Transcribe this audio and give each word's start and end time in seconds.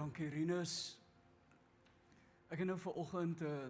dankie 0.00 0.30
Rinus. 0.32 0.96
Ek 2.48 2.62
het 2.62 2.68
nou 2.70 2.78
vanoggend 2.80 3.40
'n 3.40 3.44
uh, 3.44 3.68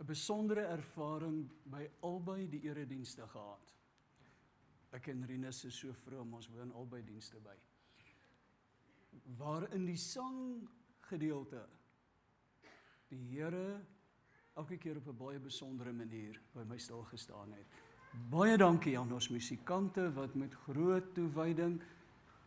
'n 0.00 0.06
besondere 0.06 0.60
ervaring 0.60 1.50
by 1.64 1.88
albei 2.00 2.48
die 2.48 2.62
eredienste 2.62 3.26
gehad. 3.28 3.72
Ek 4.90 5.06
en 5.06 5.26
Rinus 5.26 5.64
is 5.64 5.78
so 5.78 5.92
vroom, 5.92 6.34
ons 6.34 6.48
woon 6.48 6.72
albei 6.72 7.02
dienste 7.02 7.40
by. 7.40 7.56
Waar 9.36 9.72
in 9.72 9.86
die 9.86 9.96
sang 9.96 10.68
gedeelte 11.00 11.66
die 13.08 13.22
Here 13.30 13.80
elke 14.54 14.76
keer 14.76 14.96
op 14.96 15.06
'n 15.06 15.16
baie 15.16 15.38
besondere 15.38 15.92
manier 15.92 16.40
by 16.52 16.62
my 16.62 16.78
stil 16.78 17.02
gestaan 17.02 17.52
het. 17.52 17.66
Baie 18.30 18.56
dankie 18.56 18.98
aan 18.98 19.12
ons 19.12 19.28
musikante 19.28 20.12
wat 20.12 20.34
met 20.34 20.54
groot 20.54 21.14
toewyding 21.14 21.82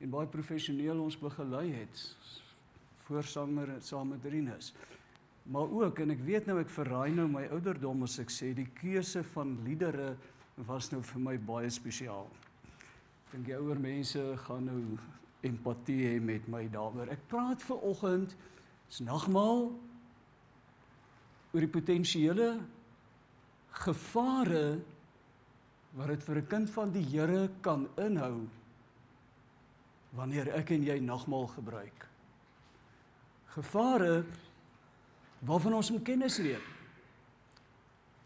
en 0.01 0.13
baie 0.13 0.29
professioneel 0.29 0.99
ons 1.01 1.17
begelei 1.19 1.71
het. 1.73 2.01
Voorsanger 3.07 3.77
saam 3.81 4.13
met 4.13 4.25
Rinus. 4.25 4.73
Maar 5.47 5.71
ook 5.71 5.99
en 6.03 6.11
ek 6.11 6.23
weet 6.27 6.47
nou 6.49 6.57
ek 6.59 6.71
verraai 6.73 7.13
nou 7.15 7.27
my 7.31 7.45
ouderdom 7.55 8.03
as 8.03 8.17
ek 8.19 8.33
sê 8.33 8.51
die 8.55 8.67
keuse 8.81 9.23
van 9.33 9.55
liedere 9.65 10.15
was 10.67 10.91
nou 10.91 10.99
vir 11.05 11.23
my 11.23 11.37
baie 11.39 11.69
spesiaal. 11.71 12.27
Ek 13.27 13.35
dink 13.35 13.47
die 13.47 13.55
ouer 13.55 13.79
mense 13.79 14.23
gaan 14.43 14.67
nou 14.67 14.81
empatie 15.47 16.01
hê 16.03 16.17
met 16.19 16.47
my 16.51 16.65
daaroor. 16.71 17.09
Ek 17.13 17.23
praat 17.31 17.63
ver 17.63 17.79
oggend 17.87 18.35
is 18.89 18.99
nagmaal 19.05 19.69
oor 21.53 21.63
die 21.63 21.71
potensiële 21.71 22.49
gevare 23.85 24.67
wat 25.97 26.11
dit 26.11 26.23
vir 26.27 26.37
'n 26.41 26.47
kind 26.47 26.69
van 26.69 26.91
die 26.91 27.05
Here 27.07 27.49
kan 27.61 27.87
inhou 27.97 28.47
wanneer 30.17 30.49
ek 30.57 30.73
en 30.73 30.85
jy 30.85 30.97
nagmaal 31.03 31.45
gebruik. 31.53 32.07
Gevare 33.53 34.25
waarvan 35.45 35.77
ons 35.77 35.91
moet 35.93 36.05
kennis 36.05 36.39
neem. 36.41 36.63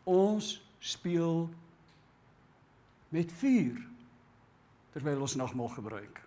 Ons 0.08 0.56
speel 0.80 1.50
met 3.12 3.32
vuur 3.42 3.80
terwyl 4.96 5.24
ons 5.24 5.36
nagmaal 5.40 5.72
gebruik. 5.76 6.22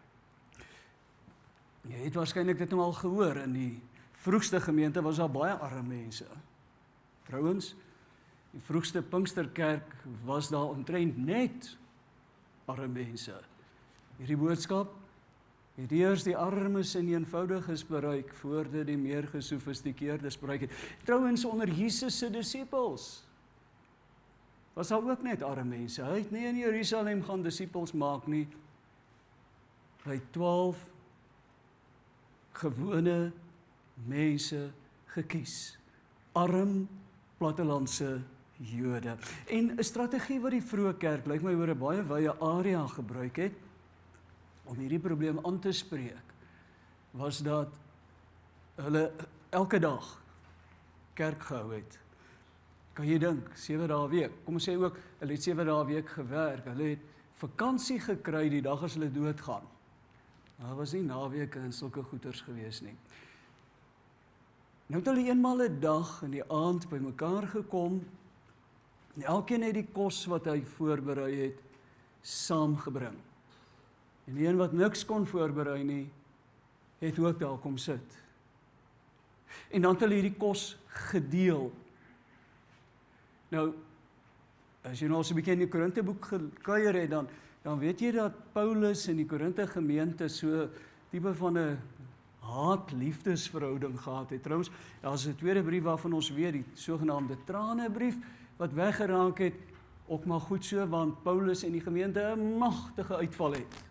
Jy 1.89 2.01
het 2.07 2.17
waarskynlik 2.17 2.61
dit 2.61 2.71
nou 2.73 2.85
al 2.85 2.97
gehoor 2.97 3.43
in 3.43 3.57
die 3.57 3.73
vroegste 4.25 4.61
gemeente 4.65 5.03
was 5.05 5.21
daar 5.21 5.33
baie 5.33 5.53
arme 5.53 5.83
mense. 5.85 6.29
Trouwens, 7.29 7.75
die 8.53 8.63
vroegste 8.65 9.03
Pinksterkerk 9.03 9.97
was 10.25 10.49
daar 10.53 10.73
omtrent 10.73 11.17
net 11.21 11.75
arme 12.69 12.89
mense. 12.89 13.37
Hierdie 14.21 14.39
boodskap 14.41 14.93
het 15.75 15.93
eers 15.93 16.23
die 16.23 16.37
armes 16.39 16.95
en 16.95 17.09
eenvoudiges 17.11 17.83
bereik 17.87 18.31
voordat 18.41 18.87
die 18.87 18.99
meer 18.99 19.27
gesofistikeerdes 19.33 20.39
bereik 20.39 20.69
het. 20.69 20.75
Trouwens 21.05 21.45
onder 21.45 21.71
Jesus 21.71 22.19
se 22.19 22.31
disippels 22.31 23.25
was 24.75 24.89
daar 24.89 25.11
ook 25.11 25.23
net 25.23 25.43
arme 25.43 25.77
mense. 25.77 26.03
Hy 26.03 26.19
het 26.19 26.31
nie 26.35 26.47
in 26.47 26.57
Jerusalem 26.59 27.23
gaan 27.23 27.43
disippels 27.43 27.93
maak 27.95 28.27
nie. 28.27 28.49
Hy 30.03 30.19
12 30.35 30.81
gewone 32.59 33.33
mense 34.07 34.71
gekies. 35.15 35.77
Arm 36.35 36.89
plattelandse 37.39 38.19
Jode. 38.59 39.17
En 39.47 39.75
'n 39.79 39.83
strategie 39.83 40.41
wat 40.41 40.51
die 40.51 40.63
vroeë 40.63 40.97
kerk 40.99 41.27
lyk 41.27 41.43
my 41.43 41.55
oor 41.55 41.71
'n 41.71 41.79
baie 41.79 42.03
wye 42.03 42.35
area 42.41 42.87
gebruik 42.87 43.37
het 43.37 43.64
om 44.65 44.79
hierdie 44.79 45.03
probleem 45.03 45.41
aan 45.45 45.59
te 45.61 45.73
spreek 45.73 46.33
was 47.15 47.39
dat 47.47 47.75
hulle 48.81 49.13
elke 49.55 49.79
dag 49.79 50.07
kerk 51.15 51.43
gehou 51.47 51.75
het. 51.75 51.99
Kan 52.95 53.07
jy 53.07 53.19
dink, 53.23 53.51
7 53.59 53.87
dae 53.91 54.09
week. 54.11 54.33
Kom 54.47 54.59
ons 54.59 54.67
sê 54.67 54.75
ook 54.79 54.99
hulle 55.21 55.37
het 55.37 55.47
7 55.47 55.67
dae 55.67 55.85
week 55.87 56.11
gewerk. 56.17 56.67
Hulle 56.73 56.95
het 56.95 57.07
vakansie 57.39 58.01
gekry 58.03 58.49
die 58.51 58.63
dag 58.63 58.83
as 58.83 58.97
hulle 58.99 59.11
doodgaan. 59.15 59.67
Daar 60.59 60.77
was 60.79 60.95
nie 60.95 61.03
naweke 61.03 61.59
en 61.59 61.73
sulke 61.75 62.03
goeters 62.03 62.43
gewees 62.47 62.81
nie. 62.83 62.95
Nou 64.87 65.01
het 65.01 65.11
hulle 65.11 65.27
eenmal 65.27 65.63
'n 65.63 65.81
dag 65.81 66.23
in 66.23 66.31
die 66.31 66.47
aand 66.53 66.89
bymekaar 66.89 67.47
gekom. 67.49 68.03
En 69.15 69.23
elkeen 69.23 69.63
het 69.63 69.75
die 69.75 69.89
kos 69.93 70.27
wat 70.27 70.45
hy 70.45 70.63
voorberei 70.63 71.35
het 71.35 71.61
saamgebring. 72.23 73.17
En 74.25 74.35
die 74.35 74.47
een 74.47 74.57
wat 74.57 74.73
niks 74.73 75.05
kon 75.05 75.27
voorberei 75.27 75.83
nie, 75.85 76.09
het 76.99 77.19
ook 77.19 77.39
daar 77.39 77.59
kom 77.59 77.77
sit. 77.77 78.21
En 79.71 79.83
dan 79.83 79.93
het 79.93 80.01
hulle 80.01 80.15
hierdie 80.15 80.39
kos 80.39 80.77
gedeel. 81.11 81.73
Nou 83.49 83.73
as 84.85 85.01
jy 85.01 85.09
nou 85.09 85.23
so 85.25 85.33
'n 85.33 85.37
bietjie 85.37 85.53
in 85.53 85.65
die 85.65 85.69
Korinteboek 85.69 86.25
gekuier 86.25 86.95
het 86.95 87.11
dan 87.11 87.29
dan 87.63 87.79
weet 87.79 88.01
jy 88.01 88.11
dat 88.13 88.33
Paulus 88.53 89.09
in 89.09 89.17
die 89.17 89.27
Korinte 89.27 89.67
gemeente 89.67 90.29
so 90.29 90.69
tipe 91.11 91.35
van 91.35 91.59
'n 91.59 91.79
haat-liefdesverhouding 92.41 94.01
gehad 94.01 94.31
het. 94.31 94.43
Trouwens, 94.43 94.71
daar's 95.01 95.27
'n 95.27 95.37
tweede 95.37 95.63
brief 95.63 95.83
waarvan 95.83 96.13
ons 96.13 96.31
weet, 96.31 96.53
die 96.53 96.65
sogenaamde 96.75 97.37
tranebrief 97.45 98.17
wat 98.57 98.73
weggeraak 98.73 99.39
het, 99.39 99.55
ook 100.07 100.25
maar 100.25 100.41
goed 100.41 100.65
so 100.65 100.87
want 100.87 101.23
Paulus 101.23 101.63
en 101.63 101.73
die 101.73 101.81
gemeente 101.81 102.35
'n 102.37 102.59
magtige 102.59 103.17
uitval 103.17 103.53
het. 103.53 103.85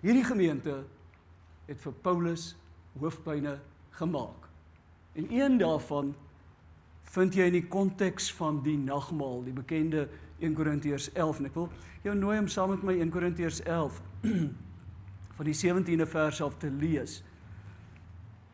Hierdie 0.00 0.24
gemeente 0.24 0.84
het 1.66 1.80
vir 1.82 1.94
Paulus 2.02 2.52
hoofpyne 2.98 3.58
gemaak. 3.98 4.46
En 5.18 5.26
een 5.32 5.58
daarvan 5.58 6.14
vind 7.02 7.34
jy 7.34 7.48
in 7.48 7.56
die 7.56 7.66
konteks 7.66 8.28
van 8.36 8.60
die 8.62 8.76
nagmaal, 8.78 9.42
die 9.44 9.54
bekende 9.56 10.06
1 10.38 10.54
Korintiërs 10.54 11.10
11 11.12 11.40
en 11.40 11.48
ek 11.48 11.56
wil 11.56 11.70
jou 12.04 12.14
nooi 12.14 12.36
om 12.38 12.48
saam 12.52 12.70
met 12.74 12.84
my 12.86 12.94
1 13.00 13.10
Korintiërs 13.10 13.62
11 13.66 14.00
van 15.38 15.48
die 15.48 15.56
17de 15.56 16.06
vers 16.06 16.42
af 16.44 16.58
te 16.62 16.70
lees. 16.70 17.22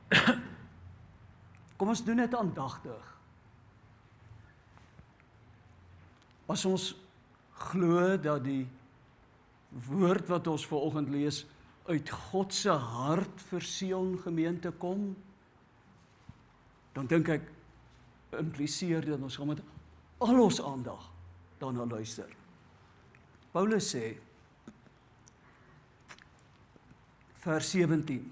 Kom 1.77 1.91
ons 1.93 2.05
doen 2.07 2.23
dit 2.23 2.37
aandagtig. 2.39 3.11
As 6.49 6.65
ons 6.69 6.93
glo 7.69 8.15
dat 8.21 8.45
die 8.45 8.65
woord 9.89 10.29
wat 10.31 10.47
ons 10.51 10.67
ver 10.67 10.87
oggend 10.87 11.11
lees 11.11 11.45
uit 11.91 12.11
God 12.31 12.55
se 12.55 12.73
hart 12.73 13.43
vir 13.51 13.65
Sion 13.67 14.15
gemeente 14.23 14.71
kom, 14.81 15.11
dan 16.95 17.09
dink 17.11 17.29
ek 17.35 17.51
impliseer 18.39 19.05
dit 19.05 19.21
ons 19.21 19.37
gaan 19.37 19.51
met 19.53 19.63
al 20.25 20.41
ons 20.41 20.61
aandag 20.63 21.11
daarna 21.61 21.85
luister. 21.91 22.31
Paulus 23.55 23.91
sê 23.95 24.15
vers 27.45 27.75
17 27.75 28.25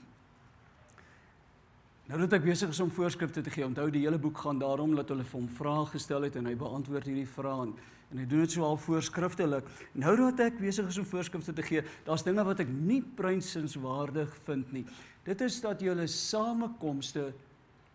Nou 2.13 2.19
dat 2.27 2.35
ek 2.37 2.43
besig 2.45 2.69
is 2.69 2.81
om 2.85 2.91
voorskrifte 2.93 3.41
te 3.41 3.49
gee, 3.49 3.65
onthou 3.65 3.87
die 3.89 4.03
hele 4.03 4.19
boek 4.21 4.43
gaan 4.43 4.59
daarom 4.61 4.91
dat 4.99 5.09
hulle 5.09 5.25
vir 5.25 5.39
hom 5.39 5.47
vrae 5.57 5.87
gestel 5.95 6.27
het 6.27 6.35
en 6.37 6.45
hy 6.45 6.53
beantwoord 6.61 7.07
hierdie 7.09 7.25
vrae 7.25 7.63
en, 7.63 7.71
en 8.13 8.19
hy 8.21 8.27
doen 8.29 8.43
dit 8.45 8.53
so 8.53 8.67
al 8.67 8.77
voorskriftelik. 8.77 9.71
Nou 9.97 10.13
dat 10.21 10.43
ek 10.45 10.59
besig 10.61 10.91
is 10.93 10.99
om 11.01 11.07
voorskrifte 11.09 11.55
te 11.57 11.65
gee, 11.65 11.81
daar's 12.05 12.27
dinge 12.27 12.45
wat 12.45 12.61
ek 12.61 12.69
nie 12.69 12.99
prynsinswaardig 13.17 14.35
vind 14.45 14.75
nie. 14.77 14.83
Dit 15.25 15.41
is 15.47 15.57
dat 15.65 15.81
julle 15.81 16.05
samekomste 16.05 17.31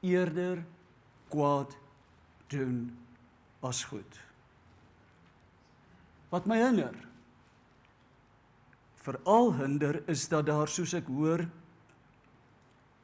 eerder 0.01 0.63
kwaad 1.29 1.77
doen 2.49 2.87
as 3.69 3.83
goed. 3.85 4.17
Wat 6.33 6.49
my 6.49 6.57
hinder 6.63 6.97
veral 9.05 9.53
hinder 9.61 10.01
is 10.09 10.25
dat 10.33 10.49
daar 10.49 10.73
soos 10.73 10.97
ek 10.97 11.05
hoor 11.05 11.45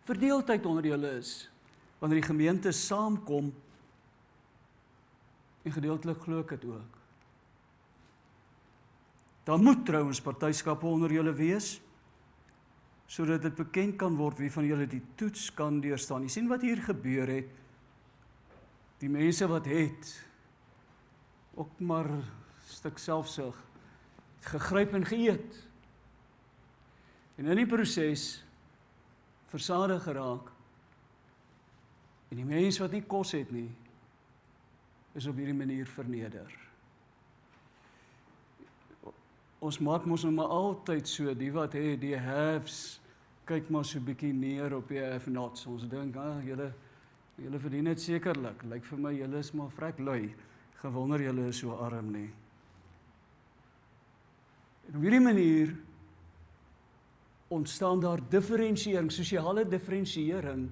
verdeeldheid 0.07 0.65
onder 0.65 0.85
julle 0.85 1.17
is 1.19 1.33
wanneer 1.99 2.19
die 2.19 2.27
gemeente 2.27 2.71
saamkom 2.75 3.53
en 5.63 5.71
gedeeltelik 5.71 6.19
glo 6.25 6.41
ek 6.43 6.57
dit 6.57 6.65
ook. 6.67 6.99
Dan 9.47 9.63
moet 9.63 9.85
trouens 9.87 10.21
partyskappe 10.23 10.87
onder 10.87 11.11
julle 11.11 11.33
wees 11.35 11.77
sodat 13.13 13.43
dit 13.45 13.55
bekend 13.55 13.97
kan 14.01 14.15
word 14.17 14.39
wie 14.41 14.51
van 14.51 14.65
julle 14.65 14.87
die 14.89 15.03
toets 15.19 15.49
kan 15.53 15.79
deurstaan. 15.83 16.23
Jy 16.25 16.31
sien 16.33 16.47
wat 16.49 16.63
hier 16.65 16.79
gebeur 16.81 17.29
het. 17.29 17.51
Die 19.03 19.11
mense 19.11 19.47
wat 19.51 19.67
het 19.69 20.13
ook 21.59 21.79
maar 21.83 22.09
stuk 22.65 22.97
selfsug 22.97 23.59
gegryp 24.43 24.95
en 24.97 25.05
geëet. 25.05 25.59
En 27.37 27.51
in 27.51 27.61
die 27.61 27.69
proses 27.69 28.43
versadig 29.53 30.03
geraak. 30.03 30.49
En 32.33 32.39
die 32.41 32.47
mense 32.47 32.81
wat 32.81 32.93
nie 32.95 33.03
kos 33.05 33.35
het 33.37 33.51
nie 33.53 33.69
is 35.13 35.27
op 35.29 35.37
hierdie 35.37 35.53
manier 35.53 35.85
verneder. 35.85 36.49
Ons 39.63 39.77
maak 39.79 40.07
mos 40.09 40.25
nou 40.25 40.33
maar 40.33 40.51
altyd 40.51 41.07
so 41.07 41.35
die 41.37 41.51
wat 41.53 41.77
het 41.77 42.01
die 42.01 42.17
haves 42.17 42.97
kyk 43.47 43.69
maar 43.69 43.85
so 43.85 44.01
bietjie 44.01 44.33
neer 44.33 44.73
op 44.75 44.89
die 44.89 45.01
have-nots. 45.03 45.67
Ons 45.67 45.85
dink, 45.87 46.15
"Ag, 46.15 46.37
ah, 46.37 46.45
julle 46.45 46.73
julle 47.37 47.59
verdien 47.59 47.85
dit 47.85 48.01
sekerlik. 48.01 48.63
Lyk 48.63 48.83
vir 48.83 48.97
my 48.97 49.13
julle 49.13 49.37
is 49.37 49.51
maar 49.51 49.69
vrek 49.69 49.99
lui. 49.99 50.33
Gewonder 50.81 51.21
julle 51.21 51.47
is 51.47 51.57
so 51.57 51.71
arm 51.71 52.11
nie." 52.11 52.29
En 54.87 54.95
op 54.95 55.01
hierdie 55.01 55.19
manier 55.19 55.75
ontstaan 57.53 58.01
daar 58.01 58.21
diferensiering, 58.29 59.11
sosiale 59.11 59.67
diferensiering 59.67 60.67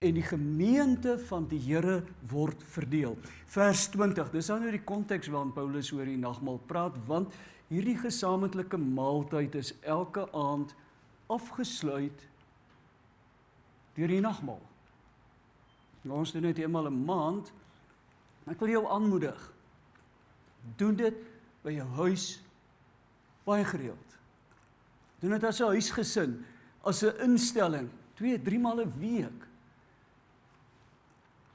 en 0.00 0.16
die 0.16 0.24
gemeente 0.24 1.18
van 1.28 1.46
die 1.48 1.60
Here 1.60 2.00
word 2.30 2.62
verdeel. 2.72 3.18
Vers 3.52 3.88
20. 3.92 4.30
Dis 4.32 4.48
dan 4.48 4.64
nou 4.64 4.72
die 4.72 4.84
konteks 4.84 5.28
waarin 5.28 5.52
Paulus 5.52 5.92
oor 5.92 6.08
die 6.08 6.18
nagmaal 6.20 6.60
praat, 6.66 6.96
want 7.06 7.36
hierdie 7.68 7.98
gesamentlike 8.00 8.80
maaltyd 8.80 9.54
is 9.60 9.74
elke 9.84 10.24
aand 10.32 10.72
afgesluit 11.30 12.26
deur 13.94 14.10
die 14.10 14.22
nagmaal. 14.24 14.62
Nou 16.02 16.22
ons 16.22 16.32
doen 16.32 16.48
dit 16.48 16.62
eenmal 16.64 16.88
'n 16.88 17.04
maand. 17.04 17.52
Ek 18.48 18.60
wil 18.60 18.68
jou 18.68 18.86
aanmoedig. 18.88 19.52
Doen 20.76 20.96
dit 20.96 21.14
by 21.62 21.72
jou 21.72 21.88
huis 21.88 22.40
baie 23.44 23.64
gereeld. 23.64 24.09
Doen 25.20 25.36
dit 25.36 25.44
as 25.44 25.60
'n 25.60 25.72
huisgesin, 25.76 26.44
as 26.82 27.02
'n 27.02 27.20
instelling, 27.20 27.88
2, 28.14 28.42
3 28.42 28.58
maal 28.58 28.80
'n 28.80 28.92
week. 28.98 29.46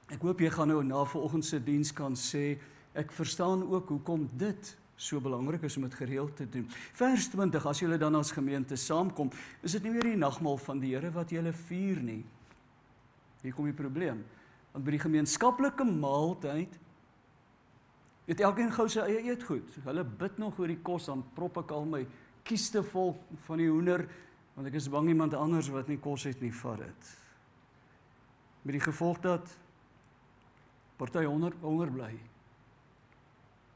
Ek 0.07 0.21
hoop 0.21 0.39
jy 0.39 0.49
gaan 0.49 0.67
nou 0.67 0.83
na 0.83 1.03
vanoggend 1.03 1.45
se 1.45 1.63
diens 1.63 1.93
kan 1.93 2.15
sê 2.15 2.57
ek 2.93 3.11
verstaan 3.11 3.63
ook 3.65 3.89
hoekom 3.89 4.29
dit 4.37 4.77
so 4.95 5.19
belangrik 5.19 5.63
is 5.67 5.75
om 5.77 5.83
dit 5.83 5.93
gereeld 5.93 6.35
te 6.35 6.49
doen. 6.49 6.67
Vers 6.93 7.27
20 7.27 7.65
as 7.65 7.79
julle 7.79 7.97
dan 7.97 8.15
as 8.15 8.31
gemeente 8.31 8.75
saamkom, 8.75 9.31
is 9.61 9.71
dit 9.71 9.83
nie 9.83 9.91
meer 9.91 10.01
die 10.01 10.19
nagmaal 10.19 10.57
van 10.57 10.79
die 10.79 10.93
Here 10.95 11.11
wat 11.11 11.29
julle 11.29 11.53
vier 11.53 11.99
nie. 11.99 12.23
Hier 13.41 13.53
kom 13.53 13.65
die 13.65 13.75
probleem. 13.75 14.23
Want 14.71 14.85
by 14.85 14.95
die 14.95 15.03
gemeenskaplike 15.03 15.83
maaltyd 15.83 16.79
het 18.25 18.41
elkeen 18.41 18.71
gou 18.73 18.87
sy 18.89 19.03
eie 19.05 19.21
eetgoed. 19.29 19.75
Hulle 19.85 20.03
bid 20.03 20.39
nog 20.41 20.57
oor 20.59 20.71
die 20.71 20.81
kos 20.81 21.09
dan 21.11 21.21
prop 21.35 21.59
ek 21.61 21.73
al 21.75 21.85
my 21.89 22.05
kieste 22.45 22.83
vol 22.83 23.15
van 23.47 23.61
die 23.61 23.69
hoender 23.69 24.05
want 24.55 24.69
ek 24.69 24.77
is 24.79 24.87
bang 24.91 25.09
iemand 25.11 25.33
anders 25.35 25.67
wat 25.73 25.89
nie 25.91 25.99
kos 25.99 26.23
het 26.29 26.39
nie 26.39 26.53
vat 26.55 26.79
dit. 26.79 27.09
Met 28.63 28.77
die 28.77 28.85
gevolg 28.85 29.19
dat 29.23 29.51
party 30.95 31.25
honger 31.27 31.57
honger 31.61 31.91
bly 31.91 32.13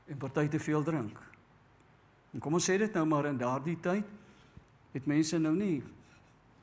en 0.09 0.17
party 0.17 0.47
te 0.47 0.61
veel 0.63 0.85
drink. 0.87 1.19
En 2.33 2.41
kom 2.41 2.55
ons 2.55 2.69
sê 2.69 2.77
dit 2.79 2.95
nou 2.95 3.05
maar 3.09 3.27
in 3.29 3.41
daardie 3.41 3.77
tyd 3.83 4.15
het 4.93 5.09
mense 5.09 5.37
nou 5.41 5.53
nie 5.57 5.81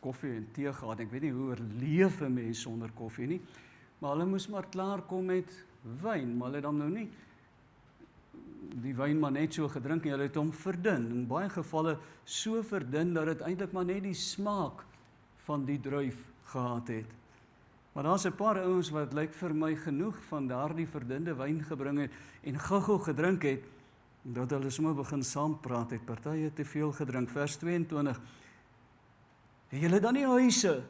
koffie 0.03 0.33
en 0.39 0.49
tee 0.55 0.73
gehad. 0.73 1.03
Ek 1.03 1.13
weet 1.13 1.27
nie 1.27 1.35
hoe 1.35 1.51
oorleef 1.53 2.21
'n 2.23 2.35
mens 2.35 2.63
sonder 2.63 2.91
koffie 2.95 3.27
nie. 3.27 3.41
Maar 3.99 4.17
hulle 4.17 4.27
moes 4.27 4.49
maar 4.49 4.67
klaar 4.67 5.03
kom 5.03 5.27
met 5.27 5.65
wyn, 6.03 6.37
maar 6.37 6.51
hulle 6.51 6.61
dan 6.61 6.79
nou 6.79 6.91
nie 6.91 7.09
die 8.83 8.95
wyn 8.95 9.21
maar 9.21 9.33
net 9.33 9.55
so 9.55 9.69
gedrink 9.69 10.05
en 10.05 10.17
hulle 10.17 10.29
het 10.29 10.39
hom 10.39 10.53
verdun. 10.53 11.07
In 11.13 11.27
baie 11.27 11.49
gevalle 11.53 11.99
so 12.25 12.63
verdun 12.63 13.15
dat 13.15 13.27
dit 13.27 13.45
eintlik 13.47 13.73
maar 13.73 13.85
net 13.85 14.03
die 14.03 14.15
smaak 14.15 14.85
van 15.47 15.65
die 15.65 15.79
druif 15.81 16.19
gehad 16.53 16.89
het. 16.89 17.15
Maar 17.93 18.05
daar's 18.05 18.27
'n 18.27 18.37
paar 18.37 18.59
ouens 18.61 18.91
wat 18.91 19.13
lyk 19.13 19.33
vir 19.35 19.55
my 19.55 19.75
genoeg 19.75 20.17
van 20.29 20.47
daardie 20.47 20.87
verdunde 20.87 21.35
wyn 21.35 21.63
gebring 21.65 21.99
het 21.99 22.13
en 22.43 22.59
gou-gou 22.59 22.99
gedrink 22.99 23.43
het 23.43 23.65
dat 24.23 24.51
hulle 24.51 24.71
sommer 24.71 24.95
begin 24.95 25.23
saam 25.23 25.61
praat 25.61 25.91
het. 25.91 26.05
Partye 26.05 26.53
te 26.53 26.65
veel 26.65 26.93
gedrink. 26.93 27.31
Vers 27.31 27.57
22. 27.57 28.21
Het 29.69 29.81
julle 29.81 30.01
dan 30.01 30.15
nie 30.15 30.27
huise 30.27 30.83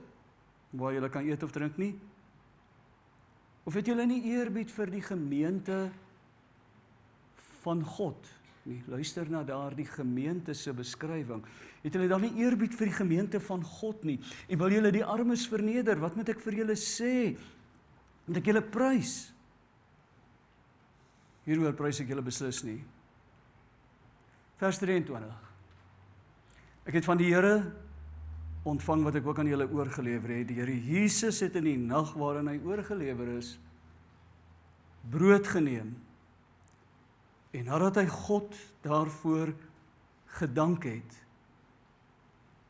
waar 0.71 0.93
julle 0.93 1.09
kan 1.09 1.25
eet 1.25 1.43
of 1.43 1.51
drink 1.51 1.77
nie? 1.77 1.99
Of 3.65 3.75
het 3.75 3.87
julle 3.87 4.07
nie 4.07 4.23
eerbied 4.23 4.71
vir 4.71 4.91
die 4.91 5.03
gemeente 5.03 5.91
van 7.67 7.83
God 7.83 8.29
nie. 8.67 8.81
Luister 8.91 9.29
na 9.31 9.43
daardie 9.47 9.87
gemeente 9.89 10.55
se 10.55 10.75
beskrywing. 10.75 11.45
Het 11.85 11.95
hulle 11.99 12.11
dan 12.11 12.25
nie 12.27 12.35
eerbied 12.43 12.75
vir 12.79 12.91
die 12.91 12.99
gemeente 12.99 13.41
van 13.43 13.63
God 13.63 14.05
nie? 14.07 14.19
En 14.51 14.61
wil 14.61 14.75
julle 14.75 14.93
die 14.95 15.05
armes 15.07 15.47
verneder? 15.51 16.01
Wat 16.03 16.19
moet 16.19 16.35
ek 16.35 16.43
vir 16.45 16.61
julle 16.63 16.77
sê? 16.79 17.15
Moet 18.27 18.41
ek 18.43 18.51
julle 18.51 18.63
prys? 18.63 19.17
Hieroor 21.47 21.77
prys 21.79 22.03
ek 22.03 22.11
julle 22.11 22.25
beslis 22.27 22.63
nie. 22.67 22.81
Vers 24.59 24.81
23. 24.83 25.45
Ek 26.87 26.97
het 26.97 27.07
van 27.07 27.21
die 27.21 27.31
Here 27.31 27.61
ontvang 28.67 29.05
wat 29.07 29.21
ek 29.21 29.29
ook 29.29 29.39
aan 29.39 29.51
julle 29.51 29.69
oorgelewer 29.71 30.33
het. 30.41 30.49
Die 30.51 30.59
Here 30.59 30.75
Jesus 30.75 31.39
het 31.45 31.55
in 31.59 31.69
die 31.69 31.79
nag 31.79 32.15
waarin 32.19 32.51
hy 32.51 32.59
oorgelewer 32.67 33.37
is 33.37 33.55
brood 35.07 35.47
geneem 35.47 35.93
En 37.57 37.65
nadat 37.65 37.97
hy 37.97 38.07
God 38.13 38.57
daarvoor 38.85 39.55
gedank 40.37 40.85
het, 40.85 41.15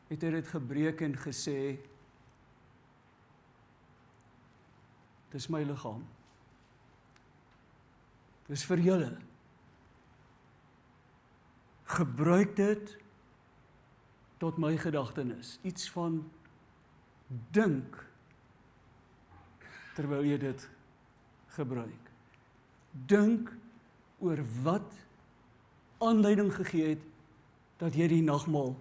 het 0.07 0.23
hy 0.23 0.29
dit 0.37 0.47
gebreek 0.47 1.03
en 1.03 1.17
gesê: 1.19 1.75
Dis 5.33 5.49
my 5.51 5.65
liggaam. 5.67 6.05
Dis 8.47 8.63
vir 8.69 8.79
julle. 8.85 9.11
Gebruik 11.97 12.55
dit 12.55 12.95
tot 14.39 14.59
my 14.61 14.71
gedagtenis. 14.79 15.57
Iets 15.67 15.91
van 15.91 16.21
dink 17.51 17.99
terwyl 19.97 20.23
jy 20.23 20.37
dit 20.39 20.67
gebruik. 21.57 22.11
Dink 23.11 23.51
oor 24.19 24.41
wat 24.63 24.93
aanleiding 26.03 26.51
gegee 26.53 26.95
het 26.95 27.03
dat 27.81 27.95
jy 27.97 28.07
die 28.09 28.23
nagmaal 28.25 28.73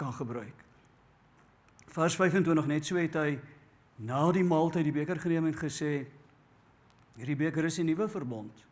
kan 0.00 0.12
gebruik. 0.12 0.64
Vers 1.92 2.16
25 2.16 2.68
net 2.68 2.84
so 2.84 3.00
het 3.00 3.16
hy 3.16 3.36
na 3.96 4.20
die 4.32 4.44
maaltyd 4.44 4.88
die 4.88 4.94
beker 4.96 5.20
geneem 5.20 5.48
en 5.48 5.56
gesê 5.56 6.06
hierdie 7.16 7.36
beker 7.36 7.64
is 7.64 7.78
'n 7.78 7.86
nuwe 7.88 8.08
verbond 8.08 8.64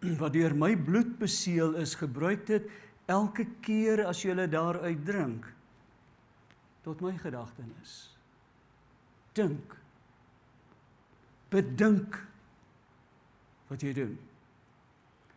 wat 0.20 0.32
deur 0.32 0.54
my 0.54 0.76
bloed 0.76 1.18
beseël 1.18 1.74
is. 1.74 1.94
Gebruik 1.94 2.46
dit 2.46 2.68
elke 3.06 3.46
keer 3.60 4.04
as 4.06 4.22
jy 4.22 4.34
daaruit 4.46 5.04
drink 5.04 5.44
tot 6.82 7.00
my 7.00 7.12
gedagtenis. 7.18 8.16
Dink. 9.32 9.76
Bedink 11.50 12.16
wat 13.68 13.82
jy 13.84 13.92
doen. 13.96 14.14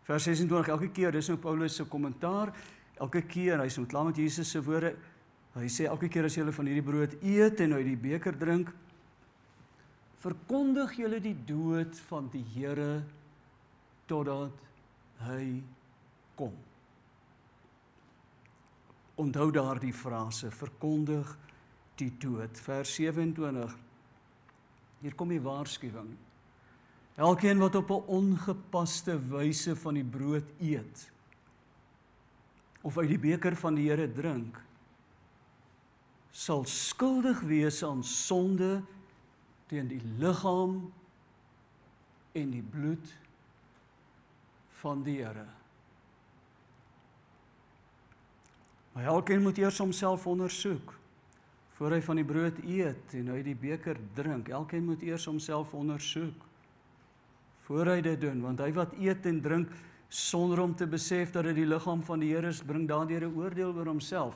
Vers 0.08 0.28
26 0.28 0.72
elke 0.74 0.90
keer, 0.92 1.14
dis 1.14 1.30
nou 1.32 1.38
Paulus 1.42 1.76
se 1.78 1.86
kommentaar, 1.88 2.54
elke 3.02 3.24
keer 3.30 3.62
hy 3.62 3.70
sê 3.72 3.84
klaar 3.90 4.10
met 4.10 4.20
Jesus 4.20 4.50
se 4.52 4.62
woorde, 4.64 4.96
hy 5.56 5.68
sê 5.72 5.88
elke 5.90 6.10
keer 6.12 6.28
as 6.28 6.38
jy 6.38 6.48
van 6.48 6.70
hierdie 6.70 6.86
brood 6.86 7.18
eet 7.22 7.62
en 7.64 7.78
uit 7.78 7.86
die 7.86 8.00
beker 8.00 8.38
drink, 8.40 8.72
verkondig 10.22 10.98
jy 11.00 11.20
die 11.20 11.38
dood 11.48 11.98
van 12.10 12.28
die 12.34 12.44
Here 12.54 13.04
totdat 14.10 14.58
hy 15.26 15.62
kom. 16.38 16.54
Onthou 19.22 19.52
daardie 19.54 19.94
frase, 19.94 20.50
verkondig 20.52 21.30
die 22.00 22.10
dood. 22.22 22.58
Vers 22.66 22.96
27. 22.98 23.76
Hier 25.02 25.16
kom 25.18 25.30
die 25.34 25.42
waarskuwing. 25.42 26.12
Elkeen 27.16 27.58
wat 27.58 27.76
op 27.76 27.90
'n 27.90 28.04
ongepaste 28.08 29.20
wyse 29.28 29.76
van 29.76 29.94
die 29.94 30.04
brood 30.04 30.50
eet 30.60 31.12
of 32.82 32.98
uit 32.98 33.08
die 33.08 33.20
beker 33.20 33.56
van 33.56 33.76
die 33.76 33.90
Here 33.90 34.12
drink 34.12 34.62
sal 36.32 36.66
skuldig 36.66 37.42
wees 37.42 37.84
aan 37.84 38.04
sonde 38.04 38.82
teen 39.68 39.88
die 39.88 40.02
liggaam 40.18 40.94
en 42.32 42.50
die 42.50 42.64
bloed 42.64 43.18
van 44.82 45.04
die 45.04 45.20
Here. 45.24 45.46
Maar 48.92 49.04
elkeen 49.04 49.42
moet 49.42 49.58
eers 49.58 49.78
homself 49.78 50.28
ondersoek 50.28 50.96
voor 51.78 51.92
hy 51.92 52.02
van 52.02 52.16
die 52.16 52.26
brood 52.26 52.58
eet 52.64 53.14
en 53.18 53.30
uit 53.30 53.46
die 53.46 53.56
beker 53.56 53.98
drink. 54.14 54.50
Elkeen 54.50 54.86
moet 54.86 55.02
eers 55.02 55.26
homself 55.26 55.74
ondersoek 55.74 56.48
voor 57.72 57.88
hy 57.88 58.02
dit 58.04 58.20
doen 58.20 58.42
want 58.44 58.60
hy 58.60 58.72
wat 58.76 58.92
eet 59.00 59.26
en 59.30 59.40
drink 59.44 59.72
sonder 60.12 60.60
om 60.60 60.74
te 60.76 60.88
besef 60.92 61.32
dat 61.32 61.48
dit 61.48 61.62
die 61.62 61.70
liggaam 61.70 62.02
van 62.04 62.20
die 62.20 62.34
Here 62.34 62.50
is 62.52 62.60
bring 62.68 62.84
daardeur 62.88 63.24
'n 63.24 63.36
oordeel 63.36 63.72
oor 63.72 63.88
homself. 63.88 64.36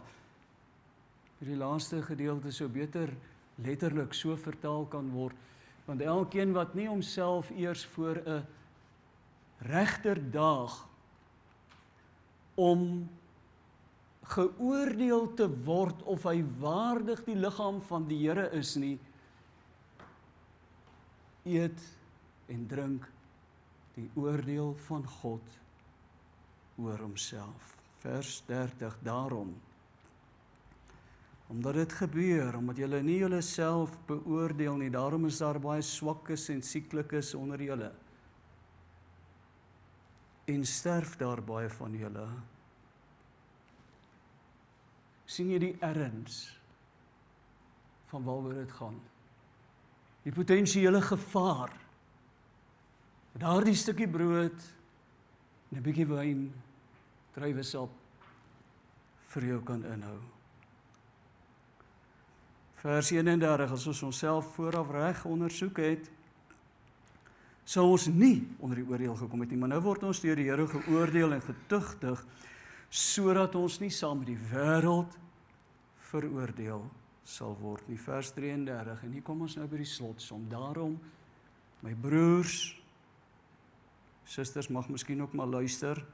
Hierdie 1.39 1.57
laaste 1.59 2.01
gedeelte 2.01 2.51
sou 2.51 2.69
beter 2.69 3.11
letterlik 3.59 4.13
so 4.13 4.35
vertaal 4.37 4.85
kan 4.85 5.09
word 5.11 5.35
want 5.85 6.01
elkeen 6.01 6.53
wat 6.53 6.75
nie 6.75 6.87
homself 6.87 7.51
eers 7.51 7.85
voor 7.85 8.15
'n 8.23 8.45
regter 9.59 10.31
daag 10.31 10.87
om 12.55 13.09
geoordeel 14.23 15.33
te 15.33 15.49
word 15.65 16.01
of 16.03 16.23
hy 16.23 16.43
waardig 16.59 17.23
die 17.25 17.35
liggaam 17.35 17.81
van 17.81 18.07
die 18.07 18.23
Here 18.23 18.49
is 18.51 18.75
nie 18.75 18.97
eet 21.43 21.83
en 22.47 22.67
drink 22.67 23.14
die 23.95 24.09
oordeel 24.19 24.75
van 24.87 25.05
God 25.19 25.59
oor 26.81 26.99
homself. 26.99 27.75
Vers 28.03 28.43
30 28.47 28.99
daarom 29.03 29.55
omdat 31.47 31.73
dit 31.77 31.93
gebeur 31.93 32.55
omdat 32.57 32.79
julle 32.81 33.01
nie 33.05 33.19
julleself 33.21 33.93
beoordeel 34.09 34.79
nie 34.81 34.89
daarom 34.89 35.27
is 35.29 35.37
daar 35.37 35.59
baie 35.61 35.83
swakkes 35.85 36.47
en 36.49 36.63
sieklikes 36.65 37.35
onder 37.37 37.61
julle. 37.61 37.91
En 40.49 40.65
sterf 40.65 41.15
daar 41.21 41.41
baie 41.45 41.69
van 41.69 41.97
julle. 41.97 42.27
sien 45.25 45.49
jy 45.51 45.57
die 45.59 45.75
erns 45.83 46.35
van 48.11 48.23
waaroor 48.23 48.53
dit 48.53 48.71
gaan? 48.77 48.99
Die 50.23 50.33
potensiële 50.33 51.01
gevaar 51.01 51.73
daardie 53.39 53.75
stukkie 53.75 54.07
brood 54.07 54.55
en 55.71 55.77
'n 55.77 55.83
bietjie 55.83 56.07
wyn 56.07 56.53
druiwesap 57.35 57.89
vir 59.33 59.43
jou 59.43 59.61
kan 59.63 59.83
inhou. 59.83 60.19
Vers 62.75 63.11
31 63.11 63.71
as 63.71 63.87
ons 63.87 64.03
onsself 64.03 64.55
vooraf 64.55 64.91
reg 64.91 65.25
ondersoek 65.25 65.77
het 65.77 66.11
sou 67.65 67.91
ons 67.91 68.07
nie 68.07 68.47
onder 68.59 68.77
die 68.77 68.85
oordeel 68.85 69.15
gekom 69.15 69.41
het 69.41 69.49
nie 69.49 69.57
maar 69.57 69.69
nou 69.69 69.81
word 69.81 70.03
ons 70.03 70.21
deur 70.21 70.35
die 70.35 70.45
Here 70.45 70.67
geoordeel 70.67 71.33
en 71.33 71.41
getugtig 71.41 72.25
sodat 72.89 73.55
ons 73.55 73.79
nie 73.79 73.89
saam 73.89 74.19
met 74.19 74.27
die 74.27 74.43
wêreld 74.51 75.17
veroordeel 76.11 76.85
sal 77.25 77.57
word 77.59 77.87
nie. 77.89 77.97
Vers 77.97 78.31
33 78.37 79.03
en 79.03 79.11
hier 79.11 79.25
kom 79.25 79.41
ons 79.41 79.55
nou 79.57 79.67
by 79.67 79.77
die 79.81 79.89
slotsom. 79.89 80.45
Daarom 80.49 80.99
my 81.81 81.93
broers 82.01 82.77
susters 84.25 84.69
mag 84.69 84.89
miskien 84.89 85.21
ook 85.21 85.33
maar 85.33 85.47
luister 85.47 86.05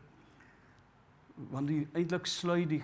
want 1.51 1.67
die 1.67 1.87
eintlik 1.93 2.27
sluit 2.27 2.69
die 2.69 2.83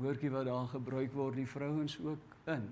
woordjie 0.00 0.30
wat 0.30 0.50
daar 0.50 0.66
gebruik 0.68 1.14
word 1.14 1.38
die 1.38 1.48
vrouens 1.48 1.98
ook 2.02 2.34
in 2.52 2.66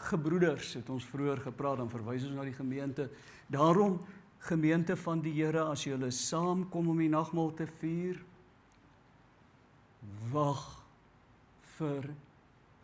gebroeders 0.00 0.74
het 0.78 0.88
ons 0.92 1.04
vroeër 1.10 1.42
gepraat 1.44 1.80
dan 1.80 1.90
verwys 1.92 2.24
ons 2.28 2.36
na 2.36 2.46
die 2.46 2.56
gemeente. 2.56 3.08
Daarom 3.52 4.00
gemeente 4.48 4.96
van 4.96 5.20
die 5.20 5.34
Here 5.36 5.66
as 5.68 5.84
julle 5.84 6.10
saamkom 6.14 6.88
om 6.88 7.00
die 7.00 7.10
nagmaal 7.12 7.52
te 7.58 7.66
vier 7.80 8.20
wag 10.32 10.62
vir 11.76 12.08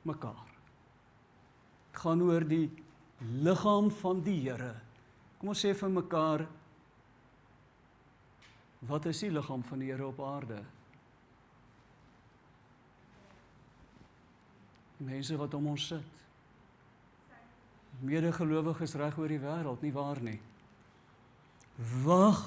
mekaar. 0.05 0.51
Dit 1.93 2.03
gaan 2.03 2.23
oor 2.27 2.45
die 2.45 2.69
liggaam 3.41 3.89
van 4.03 4.21
die 4.25 4.39
Here. 4.45 4.75
Kom 5.41 5.55
ons 5.55 5.65
sê 5.65 5.73
vir 5.77 5.93
mekaar 5.93 6.45
wat 8.81 9.07
is 9.07 9.23
die 9.25 9.31
liggaam 9.33 9.63
van 9.65 9.81
die 9.81 9.91
Here 9.91 10.07
op 10.07 10.21
aarde? 10.21 10.61
Mense 14.97 15.37
wat 15.37 15.55
om 15.55 15.73
ons 15.73 15.89
sit 15.93 16.13
medegelowiges 18.05 18.95
reg 19.01 19.17
oor 19.19 19.31
die 19.33 19.41
wêreld, 19.41 19.83
nie 19.85 19.93
waar 19.95 20.21
nie? 20.21 20.37
Wag 22.05 22.43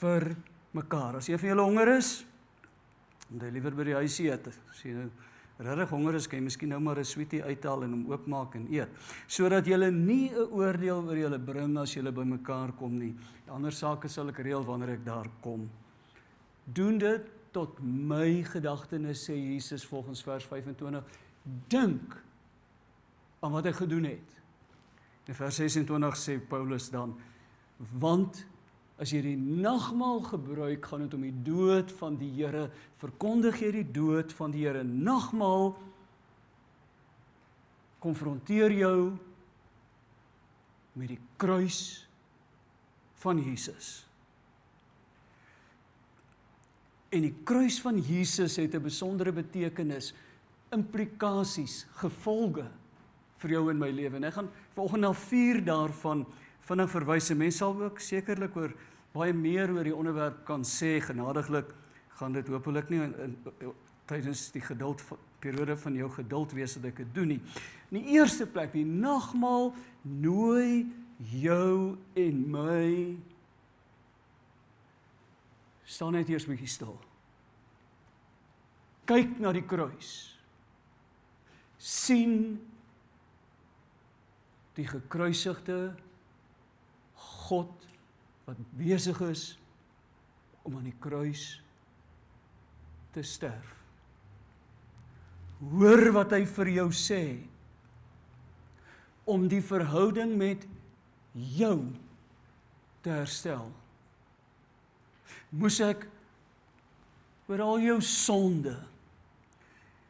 vir 0.00 0.30
mekaar. 0.76 1.18
As 1.20 1.28
een 1.28 1.40
van 1.40 1.50
julle 1.52 1.66
honger 1.66 1.92
is, 1.96 2.10
moet 3.28 3.46
jy 3.46 3.52
liewer 3.56 3.76
by 3.76 3.86
die 3.88 3.98
huisie 3.98 4.30
eet. 4.30 4.48
As 4.48 4.82
jy 4.84 4.94
nou 4.96 5.08
regtig 5.58 5.88
honger 5.90 6.14
is, 6.18 6.26
kan 6.26 6.38
jy 6.38 6.44
miskien 6.44 6.68
nou 6.68 6.80
maar 6.80 6.98
'n 6.98 7.04
sweetie 7.04 7.42
uithaal 7.42 7.84
en 7.84 7.92
hom 7.92 8.10
oopmaak 8.10 8.54
en 8.56 8.66
eet, 8.70 8.88
sodat 9.26 9.66
jy 9.66 9.90
nie 9.90 10.30
'n 10.30 10.48
oordeel 10.52 11.04
oor 11.08 11.16
julle 11.16 11.38
bring 11.38 11.78
as 11.78 11.94
julle 11.94 12.12
bymekaar 12.12 12.72
kom 12.72 12.98
nie. 12.98 13.14
Die 13.44 13.50
ander 13.50 13.72
sake 13.72 14.08
sal 14.08 14.28
ek 14.28 14.38
reël 14.38 14.64
wanneer 14.64 14.90
ek 14.90 15.04
daar 15.04 15.28
kom. 15.40 15.70
Doen 16.64 16.98
dit 16.98 17.22
tot 17.52 17.80
my 17.80 18.42
gedagtenis 18.42 19.24
sê 19.28 19.34
Jesus 19.34 19.84
volgens 19.84 20.22
vers 20.22 20.44
25. 20.44 21.04
Dink 21.68 22.22
aan 23.40 23.52
wat 23.52 23.64
hy 23.64 23.72
gedoen 23.72 24.04
het. 24.04 24.36
In 25.26 25.34
vers 25.34 25.56
26 25.56 26.16
sê 26.16 26.38
Paulus 26.38 26.90
dan 26.90 27.16
want 28.00 28.46
as 29.00 29.12
jy 29.12 29.20
die 29.22 29.36
nagmaal 29.36 30.22
gebruik 30.24 30.86
gaan 30.88 31.04
dit 31.04 31.14
om 31.14 31.26
die 31.26 31.42
dood 31.44 31.92
van 31.98 32.16
die 32.20 32.30
Here 32.38 32.70
verkondig 33.00 33.60
jy 33.60 33.72
die 33.82 33.90
dood 33.98 34.32
van 34.38 34.54
die 34.54 34.64
Here 34.64 34.84
nagmaal 34.84 35.74
konfronteer 38.00 38.72
jou 38.72 38.98
met 40.96 41.12
die 41.12 41.20
kruis 41.36 42.06
van 43.20 43.40
Jesus 43.42 44.06
en 47.16 47.24
die 47.24 47.34
kruis 47.48 47.78
van 47.80 47.98
Jesus 48.00 48.56
het 48.56 48.74
'n 48.74 48.82
besondere 48.82 49.32
betekenis 49.32 50.12
implikasies 50.74 51.86
gevolge 52.00 52.66
vir 53.42 53.50
jou 53.50 53.70
in 53.70 53.78
my 53.78 53.90
lewe. 53.90 54.16
En 54.16 54.24
ek 54.24 54.36
gaan 54.38 54.50
volgende 54.74 55.06
al 55.06 55.14
vier 55.14 55.60
daarvan 55.64 56.26
vinnig 56.66 56.90
verwys. 56.90 57.30
Mense 57.34 57.62
sal 57.62 57.76
ook 57.82 58.00
sekerlik 58.02 58.56
oor 58.58 58.74
baie 59.16 59.34
meer 59.34 59.72
oor 59.72 59.86
die 59.86 59.96
onderwerp 59.96 60.44
kan 60.48 60.64
sê 60.66 60.98
genadiglik 61.00 61.72
gaan 62.18 62.32
dit 62.36 62.48
hopelik 62.48 62.90
nie 62.90 63.02
in, 63.04 63.14
in, 63.22 63.36
in 63.60 63.72
tydens 64.08 64.48
die 64.54 64.62
geduld 64.64 65.02
periode 65.42 65.76
van 65.76 65.96
jou 65.98 66.08
geduld 66.14 66.54
wees 66.56 66.76
dat 66.78 66.90
ek 66.90 67.02
dit 67.02 67.14
doen 67.14 67.34
nie. 67.34 67.40
In 67.90 68.00
die 68.00 68.16
eerste 68.16 68.46
plek, 68.50 68.72
die 68.74 68.86
nagmaal 68.86 69.72
nooi 70.02 70.86
jou 71.32 71.96
en 72.18 72.40
my 72.52 72.86
staan 75.86 76.16
net 76.18 76.30
eers 76.32 76.48
bietjie 76.48 76.70
stil. 76.70 76.96
Kyk 79.06 79.36
na 79.40 79.52
die 79.54 79.64
kruis. 79.66 80.32
sien 81.78 82.56
die 84.74 84.86
gekruisigde 84.88 85.94
God 87.46 87.86
wat 88.46 88.58
besig 88.78 89.20
is 89.26 89.44
om 90.66 90.76
aan 90.78 90.88
die 90.88 90.98
kruis 91.02 91.56
te 93.14 93.22
sterf. 93.26 93.72
Hoor 95.72 96.10
wat 96.14 96.34
hy 96.36 96.42
vir 96.58 96.72
jou 96.74 96.88
sê 96.94 97.22
om 99.26 99.46
die 99.50 99.62
verhouding 99.64 100.36
met 100.38 100.66
jou 101.56 101.78
te 103.02 103.14
herstel. 103.14 103.70
Moes 105.56 105.80
ek 105.82 106.04
oor 107.46 107.62
al 107.62 107.84
jou 107.84 107.98
sonde, 108.04 108.74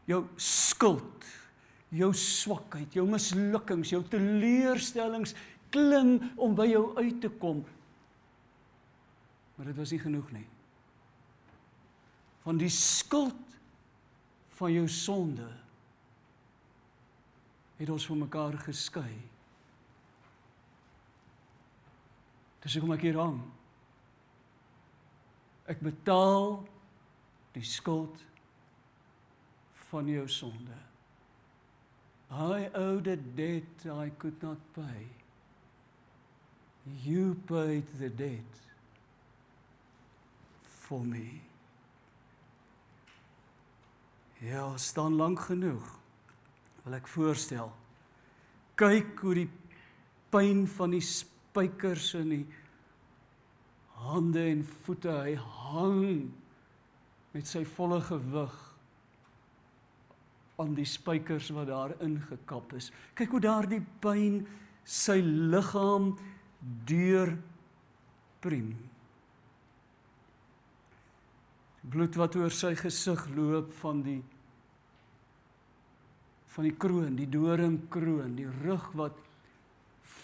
jou 0.09 0.23
skuld, 0.41 1.27
jou 1.93 2.11
swakheid, 2.17 2.97
jou 2.97 3.05
mislukkings, 3.09 3.93
jou 3.93 4.03
teleurstellings 4.11 5.37
klim 5.71 6.19
om 6.37 6.55
by 6.57 6.67
jou 6.71 6.85
uit 6.97 7.21
te 7.21 7.31
kom. 7.41 7.65
Maar 9.57 9.71
dit 9.71 9.79
was 9.79 9.93
nie 9.95 10.03
genoeg 10.03 10.31
nie. 10.37 10.47
Van 12.45 12.61
die 12.61 12.71
skuld 12.71 13.57
van 14.57 14.73
jou 14.73 14.87
sonde 14.89 15.49
het 17.77 17.91
ons 17.93 18.07
van 18.09 18.23
mekaar 18.25 18.57
geskei. 18.65 19.11
Dis 22.65 22.77
hoekom 22.77 22.95
ek 22.97 23.05
hier 23.05 23.19
hang. 23.21 23.41
Ek 25.71 25.83
betaal 25.85 26.63
die 27.57 27.65
skuld 27.67 28.23
van 29.91 30.09
jou 30.11 30.25
sonde. 30.31 30.79
I 32.31 32.67
owed 32.75 33.07
a 33.07 33.17
debt 33.17 33.87
I 33.87 34.11
could 34.19 34.43
not 34.43 34.59
pay. 34.75 35.07
You 36.87 37.35
paid 37.47 37.85
the 37.99 38.09
debt 38.09 38.61
for 40.63 41.01
me. 41.01 41.41
Ja, 44.39 44.77
staan 44.77 45.17
lank 45.17 45.41
genoeg. 45.41 45.87
Wil 46.85 46.99
ek 47.01 47.09
voorstel. 47.11 47.73
Kyk 48.79 49.19
hoe 49.25 49.35
die 49.35 49.49
pyn 50.31 50.67
van 50.77 50.95
die 50.95 51.03
spykers 51.03 52.13
in 52.21 52.31
die 52.31 52.45
hande 53.97 54.45
en 54.53 54.63
voete 54.85 55.11
hy 55.11 55.35
hang 55.41 56.29
met 57.33 57.49
sy 57.49 57.65
volle 57.77 57.99
gewig 58.05 58.55
aan 60.61 60.77
die 60.77 60.87
spykers 60.89 61.51
wat 61.57 61.71
daar 61.73 61.97
ingekap 62.05 62.77
is. 62.79 62.93
Kyk 63.19 63.35
hoe 63.35 63.43
daardie 63.43 63.83
pyn 64.05 64.45
sy 64.87 65.19
liggaam 65.25 66.13
deur 66.87 67.33
priem. 68.43 68.73
Bloed 71.87 72.19
wat 72.19 72.37
oor 72.39 72.55
sy 72.55 72.75
gesig 72.79 73.23
loop 73.37 73.71
van 73.83 74.03
die 74.07 74.23
van 76.57 76.65
die 76.65 76.77
kroon, 76.81 77.19
die 77.19 77.29
doringkroon, 77.29 78.31
die 78.39 78.49
rug 78.63 78.87
wat 78.97 79.19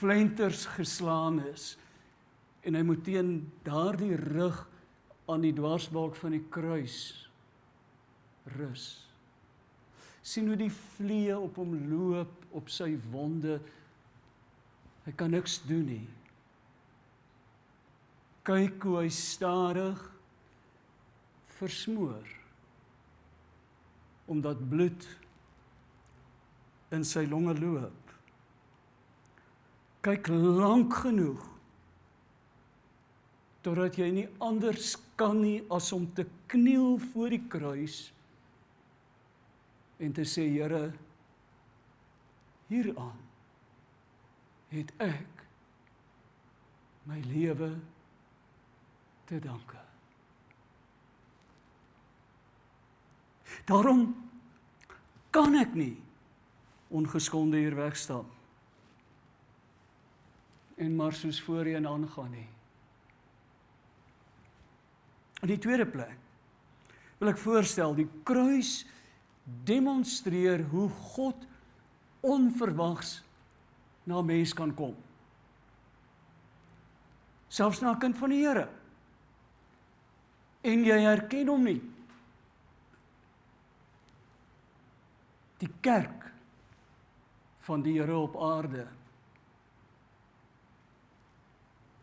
flenters 0.01 0.65
geslaan 0.79 1.43
is 1.45 1.75
en 2.65 2.79
hy 2.79 2.81
moet 2.87 3.03
teen 3.05 3.35
daardie 3.67 4.15
rug 4.17 4.63
aan 5.29 5.45
die 5.45 5.53
dwarsbalk 5.53 6.17
van 6.17 6.33
die 6.33 6.45
kruis 6.49 6.97
rus. 8.57 8.87
sien 10.23 10.47
hoe 10.47 10.57
die 10.57 10.71
vliee 10.71 11.35
op 11.35 11.57
hom 11.59 11.75
loop 11.91 12.55
op 12.55 12.69
sy 12.71 12.93
wonde. 13.11 13.57
Hy 15.03 15.15
kan 15.19 15.33
niks 15.35 15.57
doen 15.67 15.83
nie. 15.89 16.05
Kyk 18.43 18.83
hoe 18.83 19.03
hy 19.05 19.11
stadig 19.15 20.01
versmoor 21.59 22.27
omdat 24.33 24.61
bloed 24.71 25.07
in 26.95 27.05
sy 27.05 27.25
longe 27.29 27.55
loop. 27.59 28.13
Kyk 30.03 30.31
lank 30.33 30.95
genoeg 31.05 31.43
totdat 33.63 33.99
jy 34.01 34.09
nie 34.11 34.27
anders 34.43 34.97
kan 35.19 35.39
nie 35.39 35.61
as 35.71 35.93
om 35.95 36.09
te 36.17 36.25
kniel 36.51 36.97
voor 37.13 37.31
die 37.31 37.45
kruis 37.51 37.99
en 40.03 40.15
te 40.17 40.27
sê 40.27 40.49
Here 40.51 40.89
hieraan 42.73 43.19
het 44.73 44.91
ek 45.05 45.43
my 47.07 47.21
lewe 47.29 47.71
te 49.33 49.39
danke. 49.41 49.79
Daarom 53.65 54.11
kan 55.33 55.55
ek 55.57 55.73
nie 55.79 55.95
ongeskonde 56.93 57.62
hier 57.62 57.77
wegstap 57.79 58.29
en 60.83 60.97
maar 60.99 61.17
soos 61.17 61.39
voorheen 61.47 61.87
aangaan 61.89 62.33
nie. 62.35 62.49
In 65.47 65.53
die 65.55 65.61
tweede 65.62 65.87
plek 65.89 66.19
wil 67.21 67.33
ek 67.33 67.41
voorstel 67.41 67.97
die 67.97 68.09
kruis 68.29 68.83
demonstreer 69.65 70.67
hoe 70.75 70.91
God 71.15 71.49
onverwags 72.21 73.21
na 74.05 74.21
mens 74.27 74.53
kan 74.59 74.75
kom. 74.77 74.95
Selfs 77.49 77.81
na 77.81 77.93
'n 77.95 78.01
kind 78.01 78.19
van 78.19 78.31
die 78.31 78.45
Here. 78.45 78.82
En 80.62 80.85
jy 80.87 80.99
herken 81.02 81.49
hom 81.50 81.64
nie. 81.66 81.81
Die 85.62 85.71
kerk 85.81 86.28
van 87.66 87.83
die 87.83 87.99
Here 87.99 88.16
op 88.19 88.37
aarde 88.42 88.87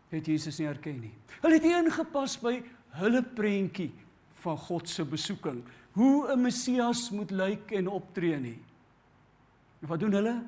het 0.09 0.25
Jesus 0.25 0.57
nie 0.57 0.67
herken 0.67 1.01
nie. 1.03 1.11
Hulle 1.43 1.59
het 1.59 1.65
nie 1.67 1.75
ingepas 1.77 2.37
by 2.41 2.55
hulle 2.97 3.21
prentjie 3.35 3.91
van 4.41 4.57
God 4.57 4.89
se 4.89 5.03
besoeking, 5.05 5.61
hoe 5.93 6.31
'n 6.31 6.41
Messias 6.41 7.09
moet 7.11 7.31
lyk 7.31 7.71
en 7.71 7.87
optree 7.87 8.39
nie. 8.39 8.59
Wat 9.79 9.99
doen 9.99 10.13
hulle? 10.13 10.43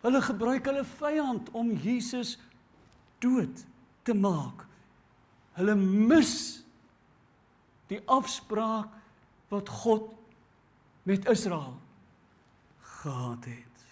Hulle 0.00 0.22
gebruik 0.22 0.64
hulle 0.64 0.84
vyand 0.84 1.50
om 1.50 1.72
Jesus 1.72 2.38
dood 3.18 3.64
te 4.02 4.14
maak. 4.14 4.67
Hulle 5.58 5.74
mis 5.74 6.62
die 7.90 8.00
afspraak 8.06 8.92
wat 9.50 9.68
God 9.82 10.12
met 11.08 11.26
Israel 11.30 11.74
gehad 13.00 13.44
het. 13.48 13.84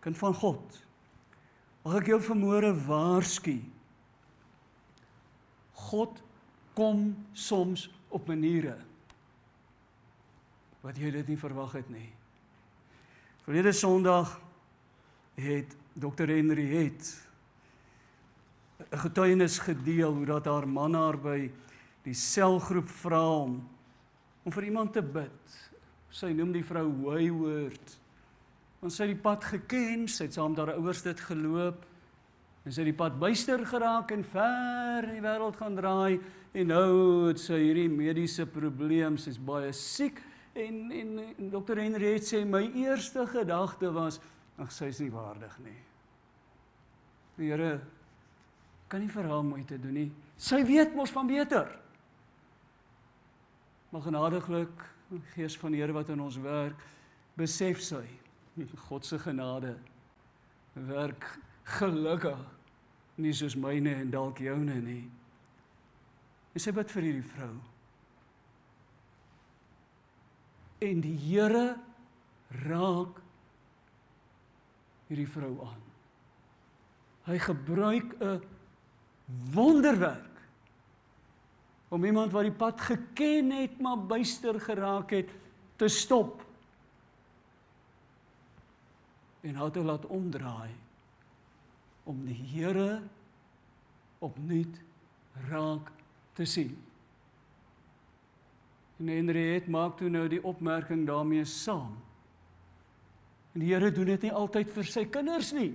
Kind 0.00 0.18
van 0.18 0.34
God. 0.34 0.78
Mag 1.82 2.00
ek 2.00 2.12
jou 2.12 2.20
vanmôre 2.22 2.70
waarsku? 2.86 3.58
God 5.88 6.20
kom 6.78 7.10
soms 7.32 7.88
op 8.14 8.28
maniere 8.30 8.76
wat 10.84 10.98
jy 11.00 11.10
dit 11.12 11.32
nie 11.32 11.38
verwag 11.40 11.74
het 11.74 11.88
nie. 11.90 12.08
Verlede 13.42 13.72
Sondag 13.74 14.36
het 15.38 15.74
Dr. 15.98 16.30
Henry 16.30 16.68
het 16.70 17.10
'n 18.78 18.98
getuienis 18.98 19.58
gedeel 19.58 20.14
hoe 20.14 20.26
dat 20.26 20.44
haar 20.44 20.68
man 20.68 20.94
haar 20.94 21.18
by 21.18 21.50
die 22.06 22.14
selgroep 22.14 22.88
vra 22.88 23.24
om 23.42 23.68
om 24.44 24.52
vir 24.52 24.64
iemand 24.64 24.92
te 24.92 25.02
bid. 25.02 25.56
Sy 26.08 26.30
noem 26.32 26.54
die 26.54 26.64
vrou 26.64 26.86
Wayward. 27.02 27.98
Want 28.80 28.94
sy 28.94 29.04
het 29.04 29.12
die 29.12 29.22
pad 29.22 29.44
geken, 29.44 30.06
sy 30.08 30.24
het 30.24 30.38
saam 30.38 30.54
met 30.54 30.62
haar 30.62 30.78
ouers 30.78 31.02
dit 31.04 31.20
geloop 31.20 31.84
en 32.64 32.72
sy 32.72 32.80
het 32.80 32.88
die 32.88 32.96
pad 32.96 33.18
byster 33.20 33.64
geraak 33.66 34.14
en 34.14 34.24
ver 34.24 35.08
in 35.08 35.18
die 35.18 35.24
wêreld 35.24 35.58
gaan 35.58 35.76
draai 35.76 36.20
en 36.54 36.70
nou 36.70 36.94
het 37.28 37.42
sy 37.42 37.58
hierdie 37.60 37.90
mediese 37.92 38.46
probleem, 38.48 39.18
sy's 39.20 39.36
baie 39.36 39.72
siek 39.76 40.22
en 40.58 40.88
en, 40.94 41.12
en 41.34 41.50
dokter 41.52 41.82
Henry 41.82 42.14
het 42.16 42.26
sê 42.28 42.44
my 42.46 42.62
eerste 42.78 43.26
gedagte 43.28 43.92
was 43.92 44.20
ag 44.58 44.72
sy's 44.72 45.02
nie 45.02 45.12
waardig 45.12 45.54
nie. 45.66 45.78
Die 47.38 47.52
Here 47.52 47.78
kan 48.88 49.00
nie 49.00 49.12
vir 49.12 49.28
haar 49.28 49.44
moeite 49.44 49.78
doen 49.80 49.94
nie. 49.94 50.10
Sy 50.36 50.62
weet 50.66 50.94
mos 50.96 51.12
van 51.12 51.26
beter. 51.26 51.68
Maar 53.90 54.06
genadiglik, 54.08 54.86
Gees 55.32 55.56
van 55.56 55.72
die 55.72 55.80
Here 55.80 55.94
wat 55.96 56.10
in 56.12 56.20
ons 56.20 56.36
werk, 56.44 56.80
besef 57.38 57.80
sy 57.80 58.04
God 58.88 59.06
se 59.06 59.18
genade 59.22 59.76
werk 60.74 61.24
gelukkig 61.78 62.40
nie 63.18 63.32
soos 63.34 63.56
myne 63.58 63.94
en 64.02 64.10
dalk 64.10 64.42
joune 64.42 64.76
nie. 64.82 65.04
En 66.54 66.62
sy 66.62 66.72
bid 66.74 66.92
vir 66.92 67.06
hierdie 67.08 67.30
vrou. 67.32 67.54
En 70.86 71.00
die 71.02 71.16
Here 71.24 71.64
raak 72.66 73.18
hierdie 75.08 75.28
vrou 75.30 75.54
aan. 75.66 75.82
Hy 77.28 77.38
gebruik 77.38 78.14
'n 78.20 78.57
wonderwerk 79.52 80.24
om 81.88 82.04
iemand 82.04 82.32
wat 82.32 82.48
die 82.48 82.52
pad 82.52 82.80
geken 82.80 83.50
het 83.50 83.80
maar 83.80 84.00
byster 84.06 84.60
geraak 84.60 85.10
het 85.10 85.30
te 85.76 85.88
stop 85.88 86.42
en 89.40 89.54
haar 89.54 89.70
te 89.70 89.84
laat 89.84 90.06
omdraai 90.06 90.72
om 92.08 92.24
die 92.24 92.36
Here 92.52 93.02
opnuut 94.24 94.80
raak 95.48 95.90
te 96.34 96.44
sien. 96.48 96.72
En 98.98 99.10
Henriet 99.12 99.68
maak 99.70 99.98
toe 99.98 100.08
nou 100.10 100.24
die 100.30 100.42
opmerking 100.42 101.04
daarmee 101.06 101.44
saam. 101.44 101.94
En 103.54 103.62
die 103.62 103.70
Here 103.72 103.92
doen 103.94 104.10
dit 104.10 104.26
nie 104.26 104.32
altyd 104.34 104.72
vir 104.74 104.88
sy 104.88 105.04
kinders 105.06 105.52
nie. 105.54 105.70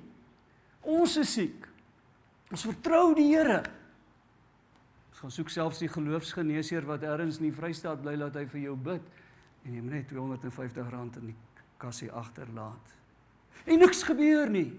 Ons 0.82 1.16
is 1.22 1.38
siek. 1.38 1.70
Ons 2.54 2.68
vertrou 2.68 3.16
die 3.18 3.32
Here. 3.32 3.64
Ons 5.10 5.22
gaan 5.24 5.34
soek 5.34 5.50
selfs 5.50 5.82
die 5.82 5.90
geloofsgeneesheer 5.90 6.86
wat 6.86 7.06
ergens 7.08 7.40
in 7.42 7.48
die 7.48 7.56
Vrystaat 7.56 8.04
bly 8.04 8.14
laat 8.20 8.38
hy 8.38 8.46
vir 8.52 8.68
jou 8.68 8.76
bid 8.78 9.08
en 9.64 9.74
jy 9.74 9.82
moet 9.82 9.96
net 9.96 10.14
R250 10.14 11.18
in 11.22 11.32
die 11.32 11.38
kassie 11.82 12.12
agterlaat. 12.14 12.94
En 13.66 13.82
niks 13.82 14.04
gebeur 14.06 14.52
nie. 14.54 14.70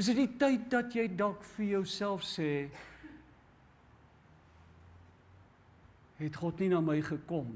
Is 0.00 0.08
dit 0.10 0.18
die 0.18 0.30
tyd 0.40 0.66
dat 0.72 0.94
jy 0.96 1.06
dalk 1.14 1.44
vir 1.54 1.66
jouself 1.76 2.24
sê 2.26 2.50
het 6.18 6.36
God 6.36 6.58
nie 6.60 6.72
na 6.72 6.82
my 6.84 6.98
gekom 7.04 7.52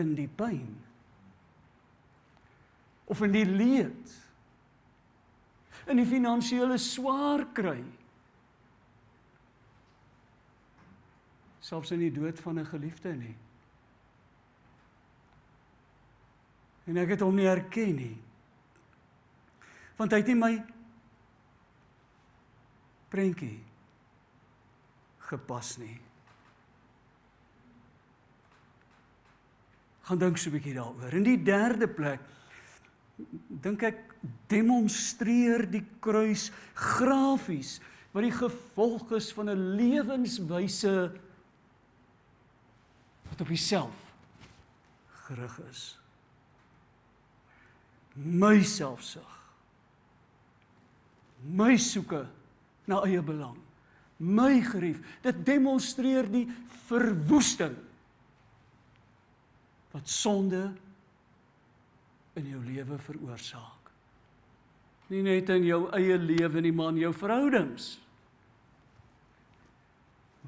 in 0.00 0.14
die 0.16 0.28
pyn 0.28 0.74
of 3.06 3.22
in 3.22 3.36
die 3.36 3.46
leed 3.46 4.16
in 5.86 6.00
die 6.00 6.08
finansiële 6.08 6.78
swaar 6.78 7.46
kry 7.54 7.80
selfs 11.60 11.90
in 11.94 12.04
die 12.04 12.12
dood 12.12 12.40
van 12.40 12.58
'n 12.58 12.66
geliefde 12.66 13.14
nie 13.14 13.36
en 16.86 16.96
ek 16.96 17.08
het 17.08 17.20
hom 17.20 17.34
nie 17.34 17.48
herken 17.48 17.96
nie 17.96 18.16
want 19.96 20.12
hy 20.12 20.18
het 20.18 20.26
nie 20.26 20.40
my 20.40 20.54
prentjie 23.08 23.56
gepas 25.26 25.76
nie. 25.80 25.96
Gaan 30.06 30.18
dink 30.18 30.38
so 30.38 30.50
'n 30.50 30.52
bietjie 30.52 30.74
daaroor. 30.74 31.14
In 31.14 31.24
die 31.24 31.42
derde 31.42 31.88
plek 31.88 32.20
dink 33.48 33.82
ek 33.82 34.05
demonstreer 34.50 35.66
die 35.70 35.84
kruis 36.00 36.50
grafies 36.74 37.76
wat 38.12 38.24
die 38.24 38.34
gevolg 38.34 39.12
is 39.18 39.32
van 39.36 39.50
'n 39.50 39.76
lewenswyse 39.76 41.12
wat 43.28 43.40
op 43.40 43.48
homself 43.48 43.94
gerig 45.26 45.60
is. 45.70 45.98
My 48.14 48.62
selfsug. 48.62 49.32
My 51.42 51.76
soeke 51.76 52.26
na 52.84 53.02
eie 53.04 53.22
belang. 53.22 53.58
My 54.16 54.62
gerief. 54.64 55.02
Dit 55.22 55.44
demonstreer 55.46 56.30
die 56.30 56.46
verwoesting 56.86 57.76
wat 59.92 60.08
sonde 60.08 60.72
in 62.36 62.48
jou 62.52 62.60
lewe 62.64 62.98
veroorsaak. 62.98 63.75
Nie 65.12 65.22
net 65.22 65.50
in 65.54 65.66
jou 65.66 65.84
eie 65.94 66.16
lewe 66.18 66.62
nie, 66.64 66.72
maar 66.74 66.90
in 66.94 67.04
jou 67.04 67.12
verhoudings. 67.14 67.92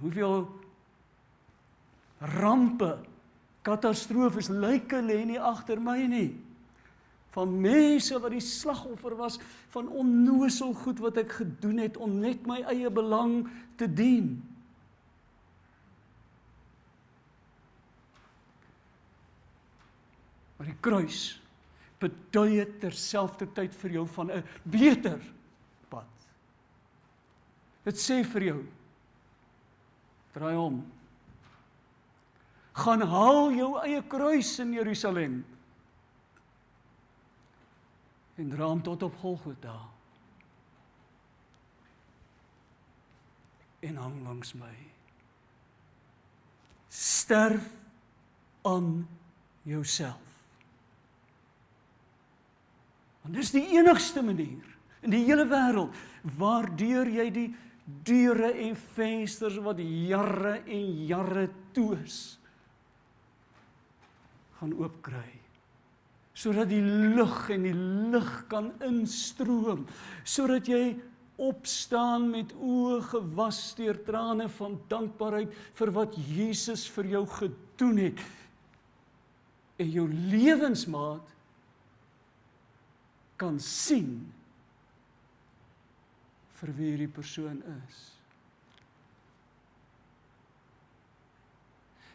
Hoeveel 0.02 0.48
rampe, 2.18 2.96
katastrofes, 3.66 4.50
lyke 4.50 4.98
lê 5.02 5.22
nie 5.26 5.38
agter 5.38 5.78
my 5.82 6.00
nie. 6.10 6.30
Van 7.36 7.54
mense 7.62 8.18
wat 8.18 8.34
die 8.34 8.42
slagoffer 8.42 9.14
was 9.18 9.38
van 9.74 9.90
onnosel 9.94 10.72
goed 10.74 11.02
wat 11.04 11.20
ek 11.22 11.38
gedoen 11.42 11.82
het 11.84 11.98
om 12.00 12.18
net 12.22 12.46
my 12.48 12.62
eie 12.72 12.90
belang 12.90 13.44
te 13.78 13.86
dien. 13.86 14.38
Maar 20.58 20.72
die 20.72 20.80
kruis 20.82 21.36
bedui 21.98 22.62
terselfdertyd 22.80 23.74
vir 23.74 23.90
jou 23.98 24.06
van 24.06 24.30
'n 24.30 24.44
beter 24.64 25.20
pad. 25.90 26.06
Dit 27.84 27.96
sê 27.96 28.24
vir 28.24 28.42
jou 28.42 28.66
draai 30.32 30.56
om. 30.56 30.92
Gaan 32.72 33.02
haal 33.02 33.52
jou 33.52 33.70
eie 33.82 34.02
kruis 34.06 34.58
in 34.58 34.72
Jerusalem. 34.72 35.44
En 38.38 38.50
dra 38.50 38.68
hom 38.70 38.82
tot 38.82 39.02
op 39.02 39.16
Golgotha. 39.18 39.74
En 43.82 43.96
hang 43.96 44.22
langs 44.22 44.54
my. 44.54 44.74
Sterf 46.88 47.66
aan 48.62 49.08
jouself. 49.62 50.27
Want 53.28 53.42
dis 53.42 53.50
die 53.52 53.66
enigste 53.76 54.22
manier 54.24 54.64
in 55.04 55.12
die 55.12 55.26
hele 55.26 55.44
wêreld 55.44 55.92
waardeur 56.40 57.10
jy 57.12 57.26
die 57.28 57.48
deure 58.08 58.54
en 58.64 58.72
vensters 58.96 59.58
wat 59.60 59.82
jare 59.84 60.62
en 60.64 60.86
jare 61.10 61.42
toe 61.76 61.90
is 61.98 62.16
gaan 64.56 64.72
oopkry 64.80 65.28
sodat 66.32 66.72
die 66.72 66.80
lug 66.80 67.36
en 67.52 67.68
die 67.68 67.76
lig 68.16 68.32
kan 68.48 68.72
instroom 68.88 69.84
sodat 70.24 70.72
jy 70.72 70.96
opstaan 71.36 72.30
met 72.32 72.56
oë 72.56 73.02
gewas 73.12 73.60
deur 73.76 74.00
trane 74.08 74.48
van 74.56 74.80
dankbaarheid 74.88 75.52
vir 75.76 75.96
wat 76.00 76.16
Jesus 76.32 76.88
vir 76.96 77.12
jou 77.12 77.26
gedoen 77.36 78.06
het 78.08 78.24
en 79.84 79.92
jou 80.00 80.08
lewensmaat 80.08 81.36
kan 83.38 83.58
sien 83.62 84.12
vir 86.58 86.74
wie 86.74 86.90
hierdie 86.90 87.10
persoon 87.12 87.60
is. 87.86 87.98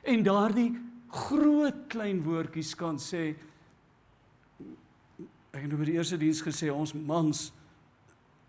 En 0.03 0.23
daardie 0.25 0.73
groot 1.13 1.85
klein 1.93 2.19
woordjies 2.25 2.73
kan 2.75 2.99
sê 2.99 3.31
ek 5.53 5.61
het 5.61 5.69
nou 5.69 5.77
by 5.79 5.85
die 5.87 5.99
eerste 5.99 6.17
diens 6.17 6.41
gesê 6.43 6.71
ons 6.73 6.95
mans 6.97 7.51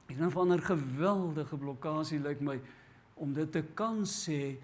van 0.08 0.52
'n 0.52 0.60
geweldige 0.60 1.56
blokkade 1.56 2.18
lyk 2.18 2.40
my 2.40 2.60
om 3.14 3.32
dit 3.32 3.52
te 3.52 3.62
kan 3.74 4.04
sê 4.04 4.56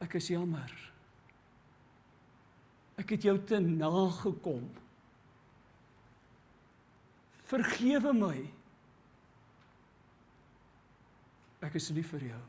ek 0.00 0.14
is 0.14 0.28
jammer 0.28 0.72
ek 2.96 3.10
het 3.10 3.22
jou 3.22 3.38
te 3.38 3.58
nagekom 3.60 4.64
Vergewe 7.46 8.12
my. 8.16 8.36
Ek 11.66 11.76
is 11.78 11.90
lief 11.94 12.12
vir 12.14 12.28
jou. 12.32 12.44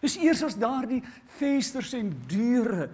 Dis 0.00 0.16
eers 0.22 0.42
as 0.46 0.56
daardie 0.58 1.02
vensters 1.36 1.92
en 1.98 2.12
deure 2.30 2.88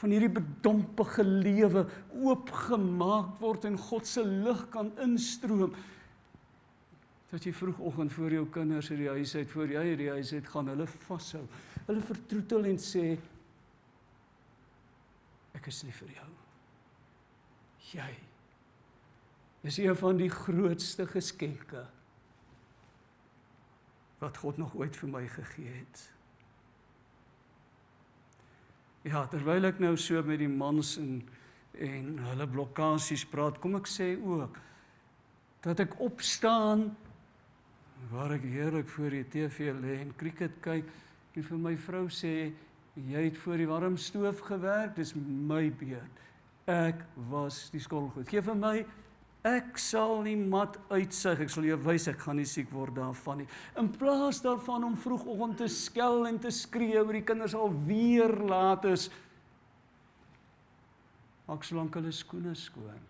van 0.00 0.14
hierdie 0.14 0.32
bedompige 0.32 1.24
lewe 1.26 1.84
oopgemaak 2.16 3.36
word 3.42 3.66
en 3.68 3.76
God 3.78 4.08
se 4.08 4.24
lig 4.24 4.62
kan 4.72 4.90
instroom 5.04 5.74
dat 7.32 7.46
jy 7.46 7.52
vroegoggend 7.56 8.12
voor 8.12 8.34
jou 8.34 8.42
kinders 8.52 8.90
uit 8.90 8.98
die 9.00 9.08
huis 9.08 9.36
uit 9.38 9.52
voor 9.52 9.70
jy 9.72 9.84
uit 9.92 10.00
die 10.02 10.10
huis 10.12 10.32
uit 10.34 10.50
gaan 10.52 10.68
hulle 10.68 10.88
vashou. 11.06 11.44
Hulle 11.86 12.02
vertroetel 12.04 12.68
en 12.72 12.82
sê 12.82 13.06
ek 15.56 15.70
is 15.70 15.80
lief 15.86 16.02
vir 16.02 16.18
jou. 16.18 16.28
Jy 17.92 18.10
is 19.62 19.78
een 19.78 19.96
van 19.96 20.18
die 20.18 20.30
grootste 20.30 21.06
geskenke 21.06 21.86
wat 24.22 24.38
God 24.38 24.58
nog 24.58 24.74
ooit 24.78 24.96
vir 24.96 25.10
my 25.10 25.22
gegee 25.26 25.70
het. 25.70 26.02
Ja, 29.02 29.24
terwyl 29.26 29.66
ek 29.66 29.80
nou 29.82 29.96
so 29.98 30.22
met 30.22 30.38
die 30.42 30.50
mans 30.50 30.96
en 31.00 31.22
en 31.72 32.18
hulle 32.20 32.46
blokkades 32.52 33.24
praat, 33.32 33.56
kom 33.58 33.78
ek 33.78 33.88
sê 33.88 34.12
ook 34.20 34.58
dat 35.64 35.80
ek 35.80 35.94
opstaan 36.04 36.90
waar 38.10 38.34
ek 38.36 38.44
heerlik 38.44 38.90
voor 38.92 39.14
die 39.16 39.24
TV 39.32 39.72
lê 39.78 39.96
en 40.02 40.12
cricket 40.20 40.58
kyk 40.64 40.90
en 41.32 41.46
vir 41.48 41.62
my 41.64 41.72
vrou 41.80 42.04
sê 42.12 42.52
jy 42.98 43.22
het 43.24 43.38
voor 43.40 43.62
die 43.62 43.68
warm 43.70 43.96
stoof 43.96 44.42
gewerk, 44.44 44.92
dis 44.98 45.14
my 45.16 45.70
beurt. 45.80 46.18
Ek 46.68 47.00
was 47.30 47.70
die 47.72 47.80
skottelgoed. 47.80 48.28
Geef 48.28 48.44
vir 48.50 48.58
my 48.58 48.74
Ek 49.42 49.74
sal 49.82 50.20
nie 50.22 50.36
mat 50.38 50.76
uitsig, 50.92 51.40
ek 51.42 51.50
sal 51.50 51.64
jou 51.66 51.76
wys 51.82 52.04
ek 52.12 52.20
gaan 52.22 52.38
nie 52.38 52.46
siek 52.46 52.68
word 52.70 52.94
daarvan 52.94 53.40
nie. 53.42 53.48
In 53.80 53.88
plaas 53.90 54.38
daarvan 54.44 54.86
om 54.86 54.94
vroegoggend 54.94 55.58
te 55.58 55.66
skel 55.66 56.28
en 56.28 56.38
te 56.38 56.52
skree 56.54 57.00
oor 57.00 57.16
die 57.18 57.24
kinders 57.26 57.56
al 57.58 57.72
weer 57.88 58.30
laat 58.46 58.86
is, 58.86 59.08
maak 61.48 61.66
solank 61.66 61.98
hulle 61.98 62.12
skoene 62.14 62.54
skoon. 62.54 63.02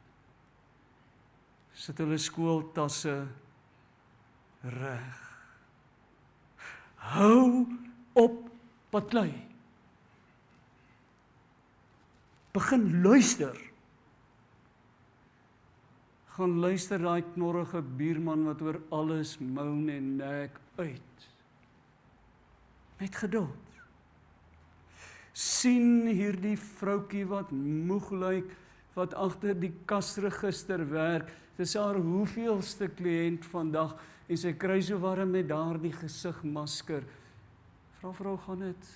Sit 1.77 2.01
hulle 2.01 2.17
skooltasse 2.21 3.13
reg. 4.73 5.21
Hou 7.13 7.67
op 8.17 8.41
patlei. 8.93 9.35
Begin 12.57 12.89
luister 13.05 13.57
gaan 16.33 16.55
luister 16.61 17.03
daai 17.03 17.23
knorrige 17.35 17.83
buurman 17.99 18.47
wat 18.49 18.63
oor 18.65 18.79
alles 18.95 19.37
moan 19.39 19.89
en 19.93 20.17
nek 20.17 20.57
uit. 20.81 21.29
Met 23.01 23.17
geduld. 23.17 23.69
sien 25.33 26.05
hierdie 26.13 26.59
vroutkie 26.61 27.25
wat 27.25 27.49
moeg 27.57 28.11
lyk 28.13 28.51
wat 28.93 29.15
agter 29.17 29.57
die 29.57 29.73
kasregister 29.89 30.85
werk. 30.91 31.31
Dis 31.57 31.73
haar 31.81 31.97
hoeveelste 31.97 32.91
kliënt 32.93 33.49
vandag 33.49 33.95
en 34.29 34.37
sy 34.37 34.53
kry 34.53 34.77
so 34.85 35.01
warm 35.01 35.33
met 35.33 35.49
daardie 35.49 35.95
gesigmasker. 35.97 37.09
Vra 38.01 38.13
vrou 38.21 38.37
gaan 38.45 38.69
dit 38.69 38.93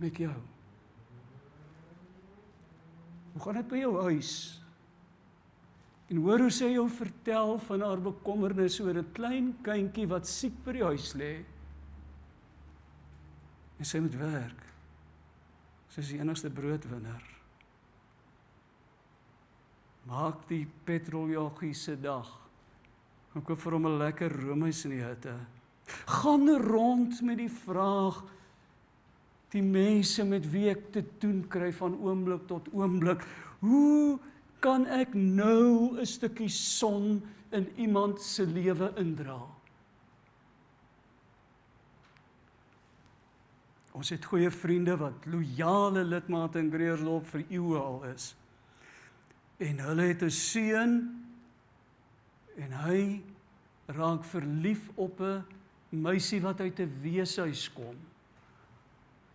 met 0.00 0.24
jou? 0.24 0.53
Hoe 3.34 3.42
gaan 3.42 3.58
dit 3.58 3.68
by 3.68 3.80
jou 3.82 3.94
huis? 4.06 4.32
En 6.12 6.20
hoor 6.22 6.44
hoe 6.44 6.52
sy 6.54 6.68
jou 6.74 6.84
vertel 6.92 7.56
van 7.66 7.82
haar 7.82 8.02
bekommernis 8.02 8.78
oor 8.80 8.94
'n 8.94 9.12
klein 9.12 9.48
kindjie 9.62 10.06
wat 10.06 10.26
siek 10.26 10.54
by 10.64 10.72
die 10.72 10.84
huis 10.84 11.14
lê. 11.14 11.44
En 13.78 13.84
sy 13.84 13.98
moet 13.98 14.14
werk. 14.14 14.62
Sy 15.88 16.00
is 16.00 16.08
die 16.08 16.20
enigste 16.20 16.50
broodwinner. 16.50 17.22
Maak 20.06 20.46
die 20.48 20.66
petroljoggie 20.84 21.74
se 21.74 21.96
dag. 21.96 22.28
Ek 23.34 23.44
koop 23.44 23.58
vir 23.58 23.72
hom 23.72 23.86
'n 23.86 23.98
lekker 23.98 24.30
roomys 24.30 24.84
in 24.84 24.90
die 24.90 25.02
hitte. 25.02 25.34
Gaan 26.06 26.48
rond 26.48 27.22
met 27.22 27.38
die 27.38 27.50
vraag 27.50 28.22
die 29.54 29.62
mense 29.62 30.24
met 30.26 30.46
wie 30.50 30.68
ek 30.72 30.90
te 30.94 31.02
doen 31.22 31.44
kry 31.50 31.70
van 31.78 31.94
oomblik 32.02 32.46
tot 32.50 32.66
oomblik. 32.74 33.22
Hoe 33.62 34.18
kan 34.64 34.86
ek 34.86 35.14
nou 35.14 35.96
'n 36.00 36.06
stukkie 36.06 36.48
son 36.48 37.22
in 37.52 37.68
iemand 37.76 38.20
se 38.20 38.46
lewe 38.46 38.92
indra? 38.96 39.40
Ons 43.94 44.10
het 44.10 44.24
goeie 44.24 44.50
vriende 44.50 44.96
wat 44.96 45.26
loyale 45.26 46.02
lidmate 46.04 46.58
in 46.58 46.70
Greersdorp 46.70 47.26
vir 47.26 47.44
eeue 47.48 47.78
al 47.78 48.04
is. 48.04 48.34
En 49.58 49.78
hulle 49.78 50.02
het 50.02 50.22
'n 50.22 50.30
seun 50.30 51.24
en 52.56 52.72
hy 52.72 53.22
raak 53.86 54.24
verlief 54.24 54.90
op 54.94 55.20
'n 55.20 55.44
meisie 55.90 56.40
wat 56.40 56.60
uit 56.60 56.80
'n 56.80 56.92
weeshuis 57.02 57.72
kom. 57.72 57.94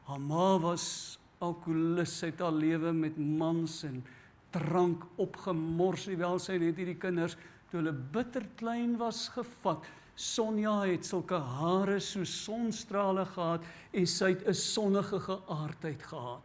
Haar 0.10 0.22
ma 0.26 0.58
was 0.58 1.20
alkoholus, 1.38 2.16
sy 2.18 2.32
het 2.32 2.40
haar 2.42 2.56
lewe 2.56 2.90
met 2.98 3.18
mans 3.22 3.84
en 3.86 4.00
drank 4.50 5.04
opgemors, 5.22 6.08
alhoewel 6.08 6.40
sy 6.42 6.56
net 6.58 6.80
hierdie 6.82 6.98
kinders 6.98 7.36
toe 7.70 7.78
hulle 7.78 7.94
bitter 7.94 8.48
klein 8.58 8.96
was 8.98 9.28
gevat. 9.36 9.86
Sonja 10.18 10.74
het 10.90 11.06
sulke 11.06 11.38
hare 11.38 12.00
so 12.02 12.26
sonstrale 12.26 13.28
gehad 13.36 13.68
en 13.94 14.08
sy 14.10 14.32
het 14.34 14.48
'n 14.48 14.58
sonnige 14.58 15.20
geaardheid 15.20 16.02
gehad. 16.02 16.42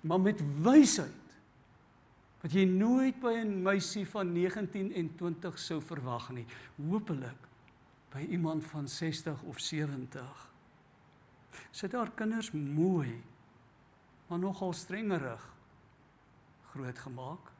Maar 0.00 0.20
met 0.20 0.40
wysheid 0.64 1.36
wat 2.40 2.52
jy 2.52 2.64
nooit 2.64 3.20
by 3.20 3.36
'n 3.36 3.62
meisie 3.62 4.06
van 4.06 4.32
19 4.32 4.92
en 4.94 5.14
20 5.16 5.58
sou 5.58 5.80
verwag 5.80 6.32
nie. 6.32 6.46
Hoopelik 6.80 7.48
by 8.10 8.26
iemand 8.30 8.64
van 8.64 8.88
60 8.88 9.42
of 9.42 9.60
70. 9.60 10.53
Het 11.80 11.92
haar 11.92 12.10
kinders 12.10 12.50
mooi 12.50 13.22
maar 14.26 14.38
nogal 14.38 14.72
strengerig 14.72 15.52
grootgemaak. 16.70 17.52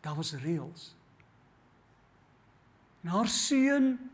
Daar 0.00 0.14
was 0.14 0.32
reëls. 0.32 0.94
En 3.00 3.08
haar 3.08 3.28
seun 3.28 4.10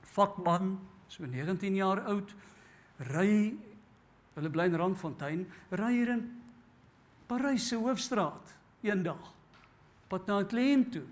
vakman, 0.00 0.78
so 1.06 1.24
19 1.24 1.74
jaar 1.74 2.02
oud, 2.04 2.34
ry 2.96 3.56
hulle 4.34 4.50
bly 4.50 4.66
in 4.68 4.76
Randfontein, 4.76 5.46
ry 5.70 5.92
hier 5.94 6.12
in 6.16 6.24
Parys 7.26 7.68
se 7.68 7.78
hoofstraat 7.78 8.56
eendag. 8.82 9.32
Pad 10.08 10.26
na 10.26 10.40
'n 10.40 10.46
kliënt 10.46 10.92
toe. 10.92 11.06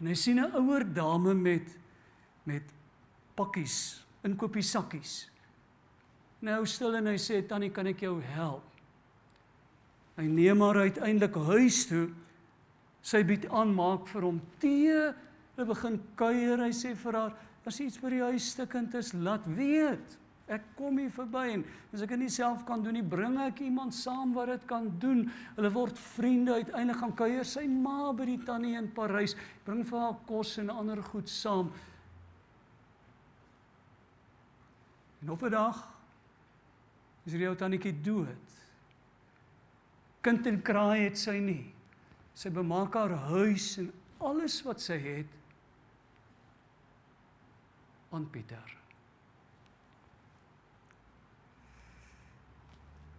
En 0.00 0.06
hy 0.06 0.14
sien 0.14 0.40
'n 0.40 0.54
ouer 0.56 0.84
dame 0.92 1.34
met 1.34 1.78
met 2.44 2.72
pakkies, 3.34 4.06
inkopiesakkies. 4.22 5.31
Nou 6.42 6.64
stil 6.66 6.98
en 6.98 7.06
hy 7.06 7.18
sê 7.22 7.40
tannie, 7.46 7.70
kan 7.70 7.86
ek 7.86 8.02
jou 8.02 8.16
help? 8.34 8.66
Hy 10.18 10.26
neem 10.28 10.60
haar 10.60 10.82
uiteindelik 10.88 11.38
huis 11.48 11.84
toe. 11.88 12.08
Sy 13.02 13.22
bied 13.26 13.46
aan 13.50 13.72
maak 13.74 14.08
vir 14.10 14.26
hom 14.26 14.42
tee. 14.62 14.98
Hulle 15.54 15.66
begin 15.68 16.00
kuier. 16.18 16.60
Hy 16.66 16.72
sê 16.76 16.92
vir 16.98 17.18
haar, 17.18 17.32
As 17.62 17.78
iets 17.78 18.00
by 18.02 18.10
die 18.10 18.24
huis 18.24 18.50
stukkend 18.56 18.94
is, 18.98 19.12
laat 19.14 19.44
weet. 19.54 20.18
Ek 20.52 20.64
kom 20.76 20.98
hier 20.98 21.12
verby 21.14 21.44
en 21.54 21.62
as 21.94 22.02
ek 22.02 22.10
dit 22.12 22.24
nie 22.24 22.32
self 22.32 22.64
kan 22.66 22.82
doen 22.82 22.96
nie, 22.98 23.04
bring 23.06 23.36
ek 23.40 23.62
iemand 23.62 23.94
saam 23.94 24.34
wat 24.34 24.50
dit 24.50 24.64
kan 24.68 24.88
doen. 25.00 25.22
Hulle 25.54 25.70
word 25.72 26.00
vriende 26.16 26.58
uiteindelik 26.58 26.98
gaan 26.98 27.14
kuier 27.16 27.46
sy 27.48 27.62
ma 27.70 28.10
by 28.16 28.26
die 28.32 28.40
tannie 28.42 28.74
in 28.76 28.90
Parys, 28.92 29.36
bring 29.64 29.84
vir 29.86 30.02
haar 30.02 30.18
kos 30.26 30.56
en 30.60 30.74
ander 30.74 31.00
goed 31.12 31.30
saam. 31.30 31.70
En 35.22 35.30
op 35.30 35.42
'n 35.46 35.54
dag 35.54 35.91
is 37.26 37.36
die 37.36 37.46
ou 37.48 37.54
tannetjie 37.58 37.94
dood. 38.02 38.58
Kind 40.22 40.46
en 40.46 40.60
kraai 40.62 41.06
het 41.06 41.18
sy 41.18 41.38
nie. 41.42 41.64
Sy 42.34 42.50
bemaak 42.54 42.94
haar 42.96 43.14
huis 43.30 43.74
en 43.82 43.90
alles 44.22 44.60
wat 44.66 44.82
sy 44.82 44.98
het 45.02 45.38
aan 48.12 48.28
Pieter. 48.30 48.78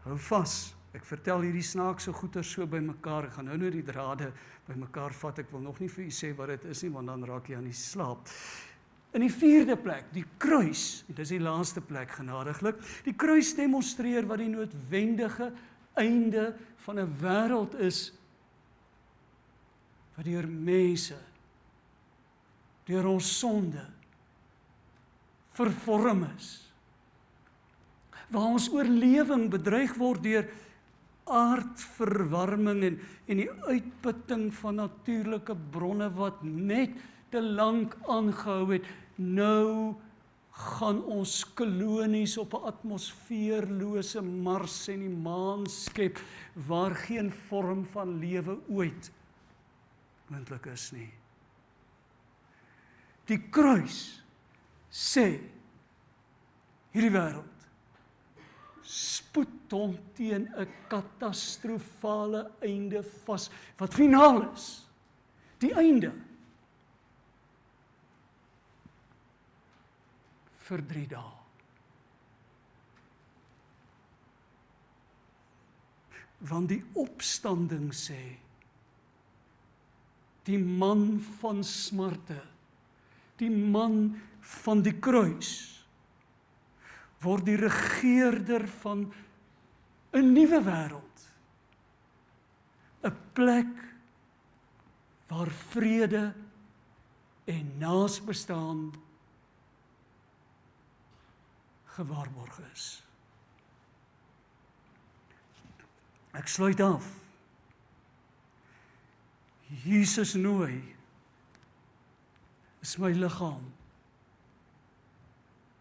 Hou 0.03 0.17
vas. 0.29 0.73
Ek 0.93 1.05
vertel 1.09 1.47
hierdie 1.47 1.65
snaakse 1.65 2.11
goeie 2.13 2.43
so 2.45 2.67
bymekaar. 2.69 3.29
Ek 3.29 3.37
gaan 3.37 3.47
nou 3.49 3.55
net 3.57 3.73
die 3.73 3.85
drade 3.87 4.29
bymekaar 4.67 5.15
vat. 5.17 5.39
Ek 5.41 5.49
wil 5.53 5.63
nog 5.65 5.79
nie 5.81 5.89
vir 5.89 6.05
u 6.05 6.11
sê 6.13 6.33
wat 6.37 6.51
dit 6.53 6.67
is 6.69 6.83
nie 6.85 6.91
want 6.93 7.09
dan 7.09 7.25
raak 7.27 7.49
jy 7.49 7.57
aan 7.57 7.69
die 7.69 7.77
slaap. 7.77 8.29
In 9.13 9.21
die 9.21 9.33
vierde 9.33 9.75
plek, 9.77 10.07
die 10.13 10.25
kruis. 10.41 11.03
Dit 11.07 11.19
is 11.21 11.33
die 11.35 11.41
laaste 11.43 11.83
plek 11.85 12.15
genadiglik. 12.17 12.79
Die 13.05 13.13
kruis 13.13 13.53
demonstreer 13.55 14.25
wat 14.29 14.41
die 14.41 14.49
noodwendige 14.49 15.51
einde 15.93 16.55
van 16.85 16.99
'n 16.99 17.13
wêreld 17.21 17.75
is 17.77 18.11
wat 20.15 20.25
deur 20.25 20.47
mense 20.47 21.17
deur 22.85 23.05
ons 23.07 23.39
sonde 23.39 23.85
vervorm 25.55 26.25
is. 26.37 26.71
Waar 28.29 28.49
ons 28.57 28.69
oorlewing 28.69 29.49
bedreig 29.49 29.93
word 29.95 30.23
deur 30.23 30.49
aardverwarming 31.23 32.83
en 32.83 32.99
en 33.25 33.39
die 33.39 33.49
uitputting 33.69 34.49
van 34.53 34.75
natuurlike 34.75 35.55
bronne 35.71 36.09
wat 36.17 36.41
net 36.43 36.91
te 37.31 37.41
lank 37.41 37.95
aangehou 38.11 38.73
het. 38.73 38.87
Nou 39.15 39.95
gaan 40.53 41.01
ons 41.09 41.53
kolonies 41.57 42.37
op 42.37 42.53
'n 42.53 42.65
atmosfeerlose 42.69 44.21
Mars 44.21 44.87
en 44.87 44.99
die 44.99 45.09
maan 45.09 45.65
skep 45.67 46.19
waar 46.67 46.95
geen 46.95 47.31
vorm 47.31 47.85
van 47.85 48.19
lewe 48.19 48.59
ooit 48.69 49.11
moontlik 50.27 50.65
is 50.65 50.91
nie. 50.91 51.11
Die 53.25 53.39
kruis 53.49 54.23
sê 54.89 55.41
hierdie 56.93 57.13
wêreld 57.13 57.67
spoed 58.83 59.71
hom 59.71 59.95
teen 60.13 60.49
'n 60.57 60.67
katastrofale 60.89 62.51
einde 62.61 63.03
vas 63.25 63.49
wat 63.77 63.93
finaal 63.93 64.53
is 64.53 64.85
die 65.59 65.73
einde 65.73 66.11
vir 70.73 70.83
3 70.89 71.07
dae 71.13 71.31
want 76.49 76.71
die 76.73 76.81
opstanding 76.99 77.91
sê 77.95 78.21
die 80.49 80.59
man 80.59 81.21
van 81.39 81.61
smarte 81.63 82.41
die 83.39 83.51
man 83.53 84.01
van 84.63 84.81
die 84.83 84.95
kruis 84.97 85.53
word 87.23 87.45
die 87.47 87.59
regeerder 87.61 88.65
van 88.81 89.05
'n 90.13 90.33
nuwe 90.33 90.59
wêreld 90.65 91.29
'n 93.03 93.15
plek 93.37 93.73
waar 95.29 95.51
vrede 95.71 96.33
en 97.45 97.65
naasbestaan 97.79 98.91
gewaarborg 101.97 102.59
is 102.71 102.87
ek 106.33 106.49
sluit 106.49 106.81
af 106.81 107.05
Jesus 109.83 110.33
nooi 110.37 110.81
is 112.83 112.97
my 113.01 113.13
liggaam 113.15 113.71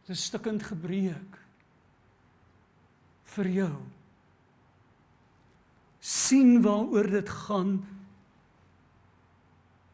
Dit 0.03 0.17
is 0.17 0.25
stukkend 0.27 0.65
gebreek 0.67 1.37
vir 3.37 3.49
jou. 3.49 3.75
sien 6.03 6.57
waaroor 6.65 7.07
dit 7.07 7.29
gaan 7.31 7.77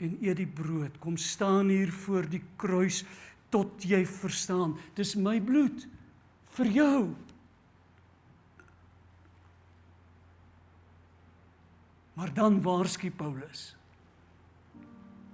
en 0.00 0.14
eet 0.24 0.38
die 0.38 0.46
brood. 0.48 0.94
Kom 1.04 1.18
staan 1.20 1.68
hier 1.68 1.92
voor 1.92 2.24
die 2.24 2.40
kruis 2.56 3.02
tot 3.52 3.84
jy 3.84 4.00
verstaan. 4.08 4.72
Dis 4.96 5.12
my 5.20 5.36
bloed 5.44 5.84
vir 6.58 6.70
jou. 6.74 7.02
Maar 12.18 12.34
dan 12.34 12.58
waarsku 12.62 13.10
Paulus. 13.14 13.76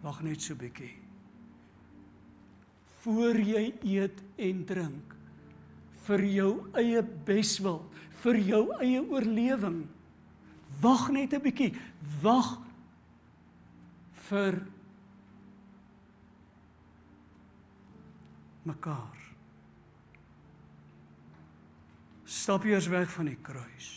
Wag 0.05 0.21
net 0.23 0.43
so 0.43 0.53
'n 0.53 0.59
bietjie 0.59 1.05
voor 3.05 3.37
jy 3.37 3.75
eet 3.85 4.23
en 4.41 4.65
drink 4.65 5.17
vir 6.07 6.23
jou 6.25 6.53
eie 6.81 7.03
beswil, 7.27 7.83
vir 8.23 8.39
jou 8.41 8.63
eie 8.81 9.01
oorlewing. 9.01 9.85
Wag 10.81 11.11
net 11.13 11.35
'n 11.35 11.43
bietjie. 11.43 11.75
Wag 12.23 12.59
vir 14.29 14.67
mekaar. 18.65 19.24
Stap 22.45 22.67
eers 22.69 22.91
weg 22.93 23.09
van 23.09 23.31
die 23.31 23.39
kruis. 23.41 23.91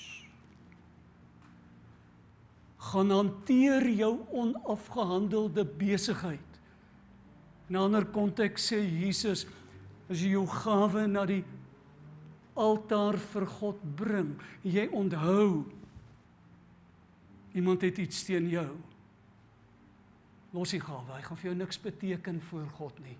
Gaan 2.87 3.09
hanteer 3.11 3.83
jou 3.91 4.13
onafgehandelde 4.31 5.65
besigheid. 5.65 6.59
In 7.67 7.75
'n 7.75 7.81
ander 7.81 8.05
konteks 8.05 8.71
sê 8.71 8.79
Jesus 8.79 9.45
as 10.09 10.21
jy 10.21 10.29
jou 10.29 10.47
gawe 10.47 11.07
na 11.07 11.25
die 11.25 11.43
altaar 12.55 13.17
vir 13.17 13.45
God 13.45 13.95
bring, 13.95 14.39
jy 14.63 14.87
onthou 14.91 15.65
iemand 17.53 17.81
het 17.81 17.97
iets 17.97 18.23
teen 18.23 18.49
jou. 18.49 18.77
Los 20.53 20.71
die 20.71 20.79
gawe, 20.79 21.15
hy 21.15 21.21
gaan 21.21 21.37
vir 21.37 21.49
jou 21.51 21.57
niks 21.57 21.81
beteken 21.81 22.41
voor 22.41 22.67
God 22.77 22.99
nie. 22.99 23.17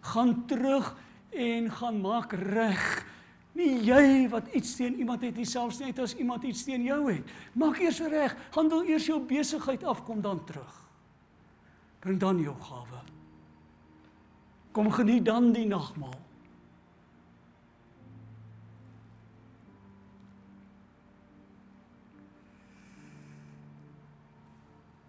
Gaan 0.00 0.46
terug 0.46 0.96
en 1.30 1.70
gaan 1.70 2.00
maak 2.00 2.32
reg. 2.32 3.06
Nie 3.58 3.80
jy 3.82 4.28
wat 4.30 4.52
iets 4.54 4.76
teen 4.78 5.00
iemand 5.02 5.24
het 5.26 5.34
nie, 5.36 5.46
selfs 5.48 5.80
net 5.82 5.98
as 5.98 6.14
iemand 6.14 6.44
iets 6.46 6.62
teen 6.62 6.84
jou 6.86 7.00
het. 7.10 7.26
Maak 7.58 7.80
eers 7.82 7.98
reg, 8.06 8.36
handel 8.54 8.86
eers 8.86 9.08
jou 9.10 9.18
besigheid 9.26 9.82
af, 9.82 10.04
kom 10.06 10.22
dan 10.22 10.44
terug. 10.46 10.76
Bring 11.98 12.20
dan 12.22 12.38
jou 12.38 12.54
gawe. 12.62 13.02
Kom 14.72 14.92
geniet 14.94 15.24
dan 15.26 15.52
die 15.52 15.66
nagmaal. 15.66 16.28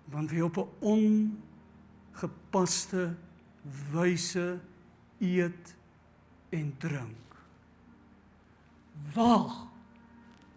want 0.09 0.31
wie 0.31 0.43
op 0.43 0.57
'n 0.57 0.67
ongepaste 2.13 3.15
wyse 3.91 4.59
eet 5.19 5.75
en 6.49 6.77
drink 6.77 7.28
waag 9.13 9.55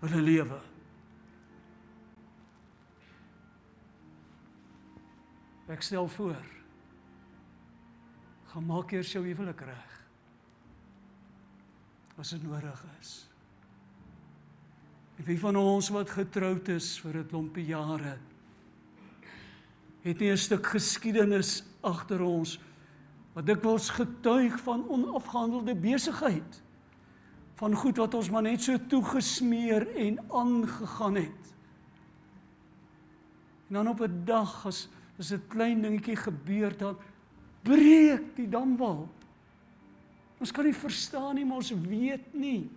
hulle 0.03 0.23
lewe. 0.23 0.59
Ek 5.73 5.83
stel 5.83 6.09
voor 6.09 6.41
gaan 8.53 8.67
maak 8.69 8.93
eers 8.93 9.13
jou 9.15 9.23
huwelik 9.25 9.61
reg 9.65 9.93
as 12.21 12.35
dit 12.35 12.43
nodig 12.45 12.83
is. 13.01 13.13
Wie 15.25 15.39
van 15.41 15.57
ons 15.57 15.89
wat 15.95 16.11
getroud 16.11 16.69
is 16.69 16.99
vir 17.01 17.17
'n 17.23 17.29
klompie 17.29 17.67
jare 17.67 18.19
het 20.03 20.19
nie 20.19 20.31
'n 20.31 20.37
stuk 20.37 20.67
geskiedenis 20.67 21.65
agter 21.81 22.21
ons 22.21 22.59
wat 23.33 23.47
dikwels 23.47 23.91
getuig 23.91 24.61
van 24.61 24.89
onafgehandelde 24.89 25.75
besigheid 25.75 26.62
van 27.55 27.75
goed 27.75 27.97
wat 27.97 28.15
ons 28.15 28.31
maar 28.31 28.43
net 28.43 28.63
so 28.63 28.79
toegesmeer 28.89 29.87
en 29.97 30.19
aangegaan 30.31 31.15
het. 31.15 31.55
En 33.69 33.75
dan 33.75 33.89
op 33.89 34.01
'n 34.01 34.25
dag 34.25 34.67
as 34.67 34.89
as 35.19 35.33
'n 35.33 35.43
klein 35.49 35.83
dingetjie 35.83 36.17
gebeur 36.17 36.77
dan 36.77 36.97
breek 37.63 38.37
die 38.37 38.49
damwal. 38.49 39.09
Ons 40.39 40.51
kan 40.51 40.65
nie 40.65 40.75
verstaan 40.75 41.35
nie, 41.35 41.45
maar 41.45 41.57
ons 41.57 41.71
weet 41.71 42.35
nie. 42.35 42.71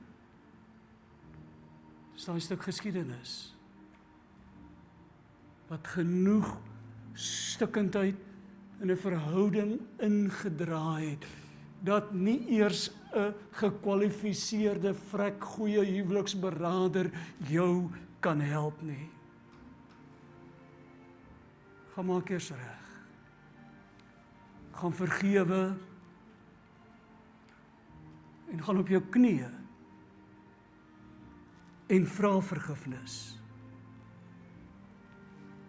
Dis 2.13 2.25
daai 2.25 2.39
stuk 2.39 2.63
geskiedenis 2.63 3.55
wat 5.67 5.88
genoeg 5.88 6.57
stikkendheid 7.13 8.15
in 8.81 8.91
'n 8.91 8.97
verhouding 8.97 9.79
ingedraai 9.97 11.09
het 11.09 11.25
dat 11.86 12.13
nie 12.13 12.39
eers 12.58 12.89
'n 13.13 13.34
gekwalifiseerde 13.52 14.93
vrek 14.93 15.43
goeie 15.43 15.84
huweliksberader 15.86 17.12
jou 17.38 17.89
kan 18.19 18.39
help 18.39 18.82
nie. 18.82 19.10
Gaan 21.93 22.06
maak 22.06 22.30
eers 22.30 22.50
reg. 22.50 22.86
Gaan 24.71 24.93
vergewe 24.93 25.78
en 28.52 28.63
gaan 28.63 28.80
op 28.80 28.88
jou 28.88 29.02
knieë 29.02 29.52
en 31.88 32.06
vra 32.08 32.41
vergifnis 32.41 33.36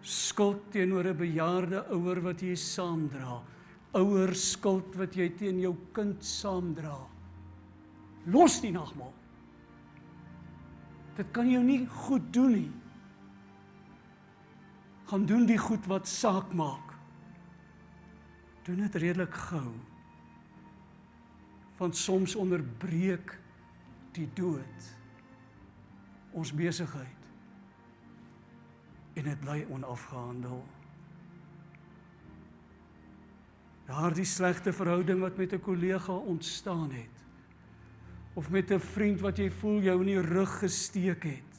skuld 0.07 0.71
teenoor 0.71 1.03
'n 1.03 1.17
bejaarde 1.17 1.83
ouer 1.91 2.21
wat 2.21 2.41
jy 2.41 2.55
saamdra. 2.55 3.43
Ouer 3.97 4.33
skuld 4.37 4.95
wat 4.99 5.15
jy 5.17 5.29
teen 5.39 5.61
jou 5.63 5.73
kind 5.95 6.21
saamdra. 6.25 6.97
Los 8.29 8.59
die 8.61 8.73
nagmaal. 8.75 9.13
Dit 11.17 11.31
kan 11.33 11.49
jou 11.49 11.63
nie 11.65 11.81
goed 12.05 12.27
doen 12.33 12.53
nie. 12.53 12.71
Gaan 15.07 15.25
doen 15.25 15.47
die 15.49 15.57
goed 15.57 15.87
wat 15.89 16.09
saak 16.09 16.51
maak. 16.53 16.93
Doen 18.67 18.83
dit 18.83 18.99
redelik 19.01 19.33
gou. 19.47 19.71
Want 21.79 21.97
soms 21.97 22.35
onderbreek 22.35 23.37
die 24.17 24.27
dood 24.35 24.93
ons 26.37 26.51
besigheid 26.53 27.13
en 29.17 29.25
dit 29.25 29.39
bly 29.41 29.63
onafgehandel. 29.73 30.59
Daardie 33.87 34.25
slegte 34.27 34.73
verhouding 34.75 35.21
wat 35.23 35.37
met 35.37 35.53
'n 35.53 35.63
kollega 35.63 36.13
ontstaan 36.13 36.91
het 36.91 37.17
of 38.33 38.49
met 38.49 38.71
'n 38.71 38.79
vriend 38.79 39.19
wat 39.21 39.37
jy 39.37 39.49
voel 39.49 39.81
jou 39.81 39.99
in 39.99 40.07
die 40.07 40.21
rug 40.21 40.59
gesteek 40.59 41.23
het. 41.23 41.53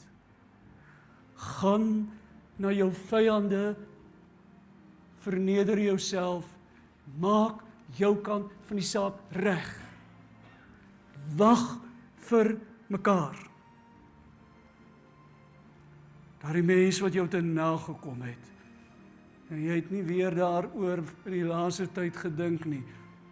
Gaan 1.35 2.11
na 2.57 2.71
jou 2.71 2.93
vyande 2.93 3.77
verneder 5.19 5.79
jouself, 5.79 6.45
maak 7.19 7.63
jou 7.97 8.17
kant 8.17 8.53
van 8.67 8.77
die 8.77 8.87
saak 8.87 9.15
reg. 9.31 9.81
Wag 11.37 11.79
vir 12.17 12.59
mekaar. 12.87 13.49
Daardie 16.39 16.63
mens 16.63 17.01
wat 17.01 17.13
jou 17.13 17.29
te 17.29 17.41
nagekom 17.41 18.23
het. 18.23 18.58
En 19.49 19.61
jy 19.65 19.79
het 19.81 19.91
nie 19.91 20.05
weer 20.05 20.35
daaroor 20.37 21.01
in 21.25 21.33
die 21.33 21.47
laaste 21.47 21.87
tyd 21.97 22.17
gedink 22.21 22.67
nie. 22.69 22.83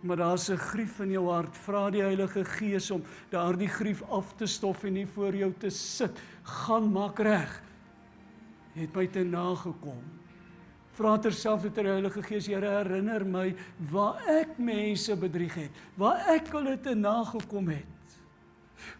Maar 0.06 0.16
daar's 0.16 0.48
'n 0.50 0.56
grief 0.56 1.00
in 1.00 1.10
jou 1.10 1.28
hart. 1.28 1.56
Vra 1.56 1.90
die 1.90 2.02
Heilige 2.02 2.44
Gees 2.44 2.90
om 2.90 3.02
daardie 3.30 3.68
grief 3.68 4.02
af 4.02 4.34
te 4.36 4.46
stof 4.46 4.84
en 4.84 4.92
nie 4.92 5.06
voor 5.06 5.34
jou 5.34 5.52
te 5.58 5.70
sit. 5.70 6.10
Gaan 6.42 6.92
maak 6.92 7.18
reg. 7.18 7.62
Het 8.74 8.94
my 8.94 9.06
te 9.06 9.24
nagekom. 9.24 10.02
Vra 10.92 11.18
terselfdertyd 11.18 11.84
die 11.84 11.92
Heilige 11.92 12.22
Gees, 12.22 12.46
Here, 12.46 12.68
herinner 12.68 13.24
my 13.26 13.54
waar 13.90 14.22
ek 14.26 14.58
mense 14.58 15.16
bedrieg 15.16 15.54
het, 15.54 15.70
waar 15.94 16.22
ek 16.32 16.48
hulle 16.48 16.80
te 16.80 16.94
nagekom 16.94 17.68
het. 17.68 17.84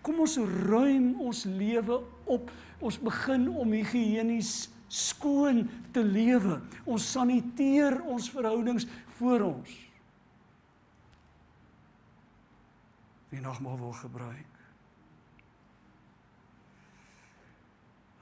Kom 0.02 0.20
ons 0.20 0.36
ruim 0.68 1.14
ons 1.20 1.44
lewe 1.44 2.02
op. 2.24 2.50
Ons 2.80 2.98
begin 3.00 3.48
om 3.48 3.72
higienies 3.72 4.68
skoon 4.88 5.64
te 5.92 6.04
lewe. 6.04 6.60
Ons 6.84 7.10
saniteer 7.12 7.98
ons 8.06 8.30
verhoudings 8.30 8.86
voor 9.18 9.40
ons. 9.40 9.72
Wie 13.28 13.40
nog 13.40 13.60
maar 13.60 13.78
wil 13.78 13.92
gebruik. 13.92 14.52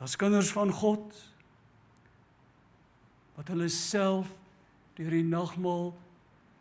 As 0.04 0.16
kinders 0.16 0.52
van 0.52 0.72
God 0.72 1.14
wat 3.34 3.50
hulle 3.50 3.68
self 3.72 4.30
deur 4.94 5.10
die 5.10 5.26
nagmaal 5.26 5.92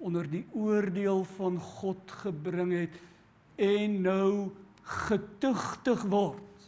onder 0.03 0.27
die 0.29 0.43
oordeel 0.57 1.23
van 1.37 1.59
God 1.61 2.11
gebring 2.23 2.73
het 2.73 2.95
en 3.61 4.01
nou 4.01 4.51
getugtig 4.83 6.01
word 6.11 6.65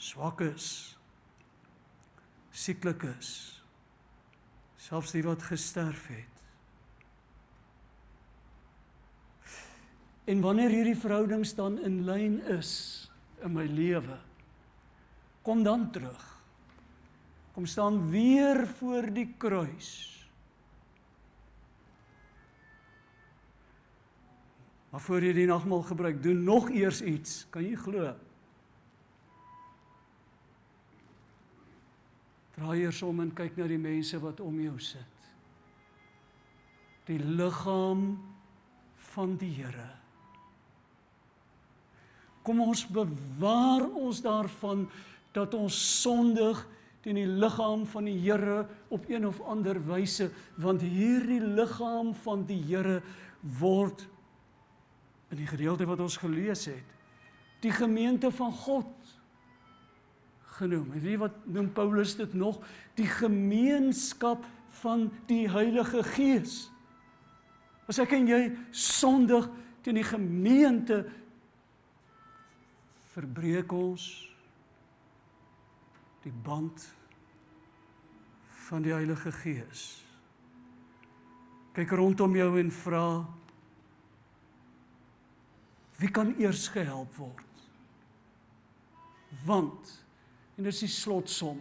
swak 0.00 0.40
is 0.46 0.95
sieklik 2.56 3.04
is 3.10 3.30
selfs 4.86 5.12
die 5.16 5.24
wat 5.26 5.44
gesterf 5.50 6.06
het 6.12 6.44
en 10.26 10.42
wanneer 10.44 10.72
hierdie 10.72 10.98
verhoudings 10.98 11.54
dan 11.58 11.78
in 11.86 12.02
lyn 12.08 12.40
is 12.56 12.72
in 13.44 13.54
my 13.54 13.66
lewe 13.68 14.18
kom 15.46 15.62
dan 15.66 15.90
terug 15.94 16.24
kom 17.54 17.68
staan 17.68 18.06
weer 18.10 18.64
voor 18.80 19.12
die 19.14 19.28
kruis 19.38 20.16
Maar 24.96 25.04
voor 25.04 25.24
jy 25.28 25.32
die 25.36 25.44
nagmaal 25.44 25.82
gebruik, 25.84 26.22
doen 26.24 26.38
nog 26.44 26.70
eers 26.72 27.02
iets. 27.04 27.42
Kan 27.52 27.66
jy 27.66 27.74
glo? 27.76 28.14
Draai 32.56 32.86
eers 32.86 33.02
om 33.04 33.20
en 33.20 33.34
kyk 33.36 33.58
na 33.58 33.66
die 33.68 33.80
mense 33.80 34.18
wat 34.22 34.40
om 34.40 34.56
jou 34.60 34.78
sit. 34.80 35.28
Die 37.06 37.18
liggaam 37.20 38.16
van 39.12 39.36
die 39.40 39.52
Here. 39.58 39.90
Kom 42.46 42.62
ons 42.62 42.86
bewaar 42.86 43.84
ons 43.98 44.22
daarvan 44.24 44.86
dat 45.36 45.54
ons 45.54 45.76
sondig 46.00 46.62
teen 47.04 47.20
die 47.20 47.28
liggaam 47.28 47.84
van 47.86 48.08
die 48.08 48.16
Here 48.24 48.64
op 48.88 49.06
een 49.10 49.26
of 49.28 49.38
ander 49.46 49.78
wyse 49.86 50.30
want 50.58 50.82
hierdie 50.82 51.42
liggaam 51.44 52.14
van 52.24 52.46
die 52.48 52.58
Here 52.66 53.00
word 53.60 54.06
in 55.30 55.42
die 55.42 55.50
gedeelte 55.50 55.86
wat 55.86 56.02
ons 56.02 56.16
gelees 56.18 56.64
het 56.70 56.94
die 57.62 57.74
gemeente 57.74 58.30
van 58.34 58.52
God 58.52 59.15
genoem. 60.56 60.92
En 60.92 61.02
weet 61.04 61.20
wat 61.20 61.36
noem 61.44 61.72
Paulus 61.72 62.16
dit 62.16 62.34
nog? 62.34 62.60
Die 62.98 63.08
gemeenskap 63.08 64.44
van 64.80 65.10
die 65.28 65.44
Heilige 65.50 66.02
Gees. 66.16 66.66
As 67.86 68.00
ek 68.02 68.16
en 68.16 68.28
jy 68.28 68.40
sondig 68.74 69.46
teen 69.84 70.00
die 70.00 70.06
gemeente 70.06 71.04
verbreek 73.14 73.70
ons 73.72 74.08
die 76.26 76.34
band 76.44 76.82
van 78.66 78.82
die 78.82 78.92
Heilige 78.92 79.30
Gees. 79.32 79.84
Kyk 81.76 81.94
rondom 81.94 82.34
jou 82.36 82.50
en 82.58 82.72
vra 82.72 83.06
wie 85.96 86.10
kan 86.12 86.34
eers 86.36 86.66
gehelp 86.68 87.14
word? 87.16 87.62
Want 89.46 89.92
en 90.56 90.64
dis 90.64 90.82
die 90.84 90.90
slotsom. 90.90 91.60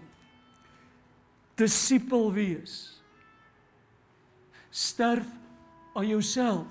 Disipel 1.60 2.32
wees. 2.36 2.76
Sterf 4.70 5.28
aan 5.96 6.08
jouself. 6.08 6.68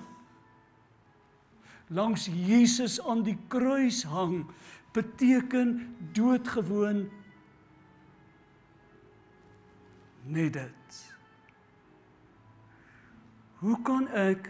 Langs 1.87 2.25
Jesus 2.25 2.97
aan 3.01 3.23
die 3.25 3.37
kruis 3.49 4.03
hang 4.09 4.43
beteken 4.95 5.95
doodgewoon 6.17 7.05
net 10.25 10.53
dit. 10.53 10.97
Hoe 13.61 13.77
kan 13.85 14.07
ek 14.07 14.49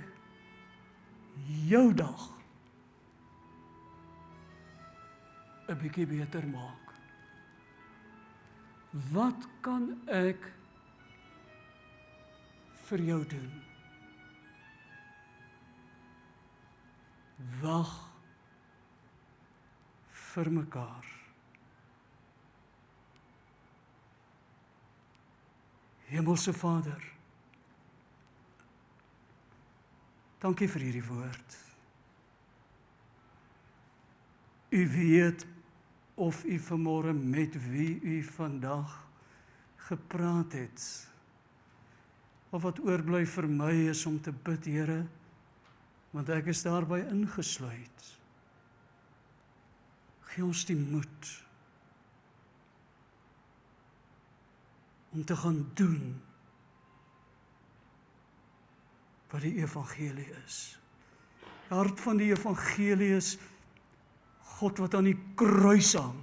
jou 1.67 1.93
dag 1.93 2.31
'n 5.67 5.77
bietjie 5.81 6.05
beter 6.07 6.47
maak? 6.47 6.84
Wat 8.95 9.47
kan 9.61 9.89
ek 10.07 10.45
vir 12.87 13.01
jou 13.03 13.17
doen? 13.27 13.49
Wag 17.59 17.91
vir 20.35 20.51
mekaar. 20.51 21.11
Hemelse 26.07 26.53
Vader. 26.53 27.03
Dankie 30.39 30.69
vir 30.69 30.87
hierdie 30.87 31.03
woord. 31.09 31.57
U 34.71 34.81
weet 34.95 35.45
of 36.15 36.43
u 36.43 36.59
vanmôre 36.59 37.13
met 37.13 37.55
wie 37.69 37.99
u 38.01 38.23
vandag 38.23 39.07
gepraat 39.75 40.51
het. 40.51 41.07
Of 42.49 42.61
wat 42.63 42.79
oorbly 42.79 43.25
vir 43.27 43.47
my 43.51 43.73
is 43.91 44.05
om 44.05 44.21
te 44.21 44.31
bid, 44.31 44.65
Here, 44.65 45.03
want 46.15 46.29
ek 46.31 46.47
is 46.53 46.63
daarbey 46.63 47.03
ingesluit. 47.11 48.05
Gee 50.31 50.45
ons 50.45 50.63
die 50.67 50.77
moed 50.79 51.31
om 55.15 55.23
te 55.23 55.35
gaan 55.35 55.61
doen 55.79 56.15
wat 59.31 59.43
die 59.43 59.57
evangelie 59.59 60.27
is. 60.45 60.57
Die 61.67 61.75
hart 61.75 61.99
van 62.03 62.19
die 62.19 62.31
evangelie 62.31 63.13
is 63.15 63.35
God 64.59 64.79
wat 64.79 64.95
aan 64.95 65.09
die 65.09 65.17
kruis 65.35 65.93
hang 65.99 66.21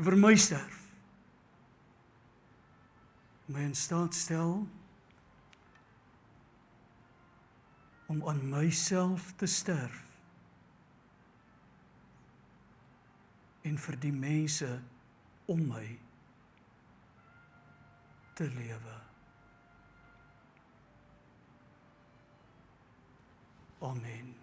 vir 0.00 0.16
my 0.16 0.34
sterf. 0.38 0.76
My 3.50 3.64
in 3.66 3.74
staat 3.74 4.14
stel 4.14 4.60
om 8.10 8.22
aan 8.28 8.40
myself 8.50 9.32
te 9.38 9.46
sterf 9.50 10.06
en 13.66 13.78
vir 13.78 13.98
die 14.02 14.14
mense 14.14 14.70
om 15.50 15.62
my 15.68 15.86
te 18.38 18.48
lewe. 18.54 18.98
Amen. 23.80 24.39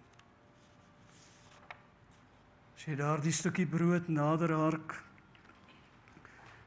Sy 2.88 2.94
daardie 2.96 3.34
stukkie 3.36 3.66
brood 3.68 4.06
nader 4.08 4.54
hark. 4.56 4.94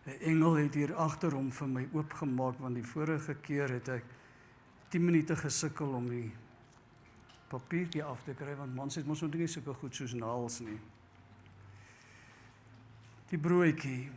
'n 0.06 0.20
Engel 0.30 0.54
het 0.60 0.76
hier 0.78 0.94
agter 0.94 1.34
hom 1.34 1.48
vir 1.50 1.68
my 1.68 1.88
oopgemaak 1.98 2.60
want 2.62 2.78
die 2.78 2.86
vorige 2.86 3.34
keer 3.42 3.74
het 3.74 3.90
ek 3.90 4.06
10 4.94 5.06
minute 5.06 5.36
gesukkel 5.36 5.90
om 5.98 6.06
die 6.10 6.30
papiertjie 7.50 8.04
af 8.04 8.22
te 8.24 8.38
kry 8.38 8.54
want 8.54 8.76
mans 8.76 8.96
het 8.96 9.08
mos 9.10 9.22
nog 9.22 9.34
nie 9.34 9.48
sulke 9.48 9.74
goed 9.74 9.96
soos 9.96 10.14
naels 10.14 10.60
nie. 10.60 10.78
Die 13.34 13.42
broodjie. 13.42 14.12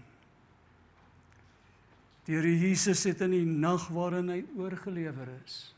Die 2.27 2.37
Here 2.37 2.53
Jesus 2.53 3.05
het 3.05 3.21
in 3.21 3.31
die 3.31 3.45
nag 3.47 3.89
waarin 3.89 4.29
hy 4.29 4.45
oorgelewer 4.61 5.41
is 5.41 5.75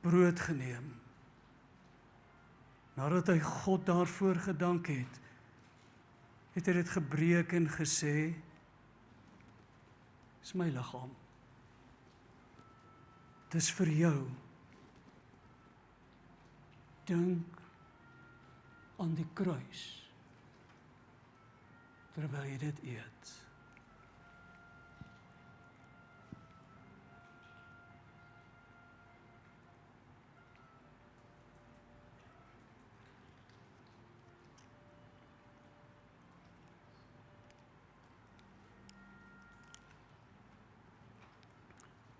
brood 0.00 0.40
geneem 0.40 1.03
Nadat 2.94 3.32
hy 3.32 3.40
God 3.42 3.86
daarvoor 3.86 4.38
gedank 4.46 4.86
het, 4.92 5.20
het 6.54 6.70
hy 6.70 6.74
dit 6.78 6.90
gebreek 6.94 7.52
en 7.58 7.66
gesê: 7.70 8.34
"Dis 10.40 10.54
my 10.54 10.68
liggaam. 10.70 11.10
Dis 13.50 13.70
vir 13.74 13.90
jou. 13.90 14.18
Dink 17.06 17.60
aan 18.98 19.14
die 19.14 19.28
kruis 19.34 19.82
terwyl 22.14 22.46
jy 22.46 22.58
dit 22.58 22.86
eet." 22.94 23.43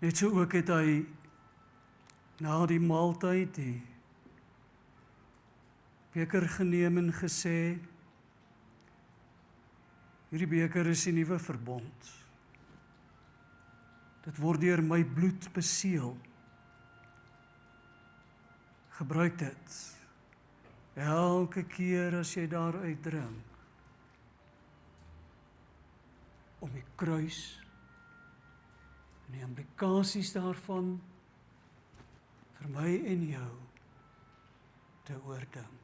Net 0.04 0.18
so 0.20 0.28
ook 0.36 0.52
het 0.52 0.68
hy 0.68 0.98
na 2.44 2.58
die 2.68 2.80
maaltyd 2.82 3.54
die 3.56 3.78
beker 6.12 6.44
geneem 6.58 7.00
en 7.00 7.08
gesê 7.16 7.78
hierdie 10.28 10.50
beker 10.50 10.92
is 10.92 11.06
die 11.08 11.14
nuwe 11.16 11.40
verbond. 11.40 12.12
Dit 14.28 14.36
word 14.44 14.60
deur 14.60 14.84
my 14.84 15.00
bloed 15.16 15.48
beseël. 15.56 16.12
Gebruik 19.00 19.40
dit 19.40 19.80
elke 21.00 21.64
keer 21.64 22.20
as 22.20 22.36
jy 22.36 22.44
daaruit 22.52 23.00
drink 23.08 23.60
om 26.60 26.76
die 26.76 26.84
kruis 27.00 27.63
en 29.34 29.40
die 29.40 29.46
implikasies 29.46 30.32
daarvan 30.34 30.94
vir 32.58 32.68
my 32.70 32.90
en 33.10 33.24
jou 33.26 33.52
te 35.04 35.16
oordink. 35.26 35.80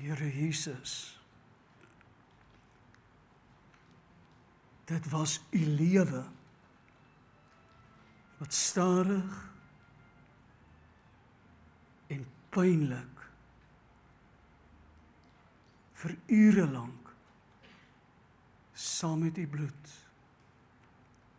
Here 0.00 0.32
Jesus 0.32 1.19
Dit 4.90 5.08
was 5.10 5.40
u 5.50 5.58
lewe 5.66 6.24
wat 8.38 8.54
stadig 8.54 9.50
en 12.06 12.26
pynlik 12.48 13.22
vir 16.02 16.16
ure 16.26 16.66
lank 16.72 17.12
saam 18.72 19.22
met 19.22 19.38
u 19.38 19.46
bloed 19.46 19.96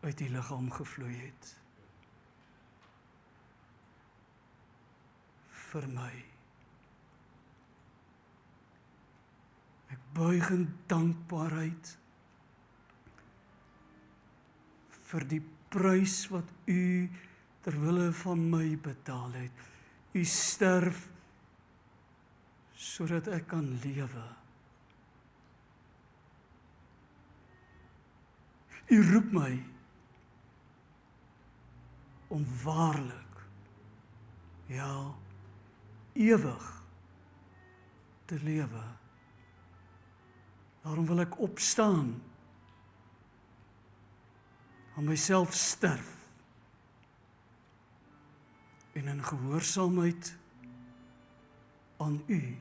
uit 0.02 0.22
u 0.22 0.30
liggaam 0.30 0.72
gevloei 0.72 1.16
het 1.18 1.56
vir 5.72 5.88
my. 5.88 6.14
Ek 9.92 10.02
buig 10.16 10.50
in 10.56 10.70
dankbaarheid 10.92 11.98
vir 15.12 15.28
die 15.28 15.42
prys 15.72 16.26
wat 16.32 16.48
u 16.72 17.08
ter 17.64 17.78
wille 17.80 18.10
van 18.24 18.44
my 18.52 18.68
betaal 18.82 19.32
het. 19.38 19.66
U 20.18 20.24
sterf 20.28 21.08
sodat 22.82 23.30
ek 23.32 23.46
kan 23.52 23.68
lewe. 23.84 24.24
U 28.92 28.98
roep 29.12 29.30
my 29.32 29.52
om 32.32 32.44
waarlik 32.64 33.44
ja 34.72 35.12
ewig 36.14 36.68
te 38.26 38.40
lewe. 38.44 38.84
Daarom 40.82 41.06
wil 41.06 41.24
ek 41.24 41.40
opstaan. 41.44 42.16
Aan 44.96 45.04
myself 45.04 45.54
sterf. 45.54 46.18
En 48.92 49.08
in 49.08 49.24
gehoorsaamheid 49.24 50.36
aan 51.98 52.24
U 52.28 52.58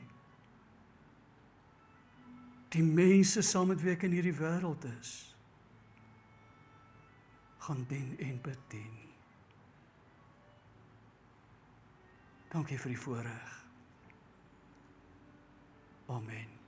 die 2.71 2.83
mense 2.83 3.41
saam 3.41 3.67
met 3.67 3.81
wie 3.83 3.91
ek 3.91 4.05
in 4.07 4.15
hierdie 4.15 4.37
wêreld 4.37 4.85
is 4.87 5.11
gaan 7.61 7.83
dien 7.89 8.15
en 8.17 8.39
bedien. 8.41 8.95
Dankie 12.51 12.79
vir 12.79 12.95
die 12.95 13.03
voorreg. 13.03 13.51
Amen. 16.11 16.60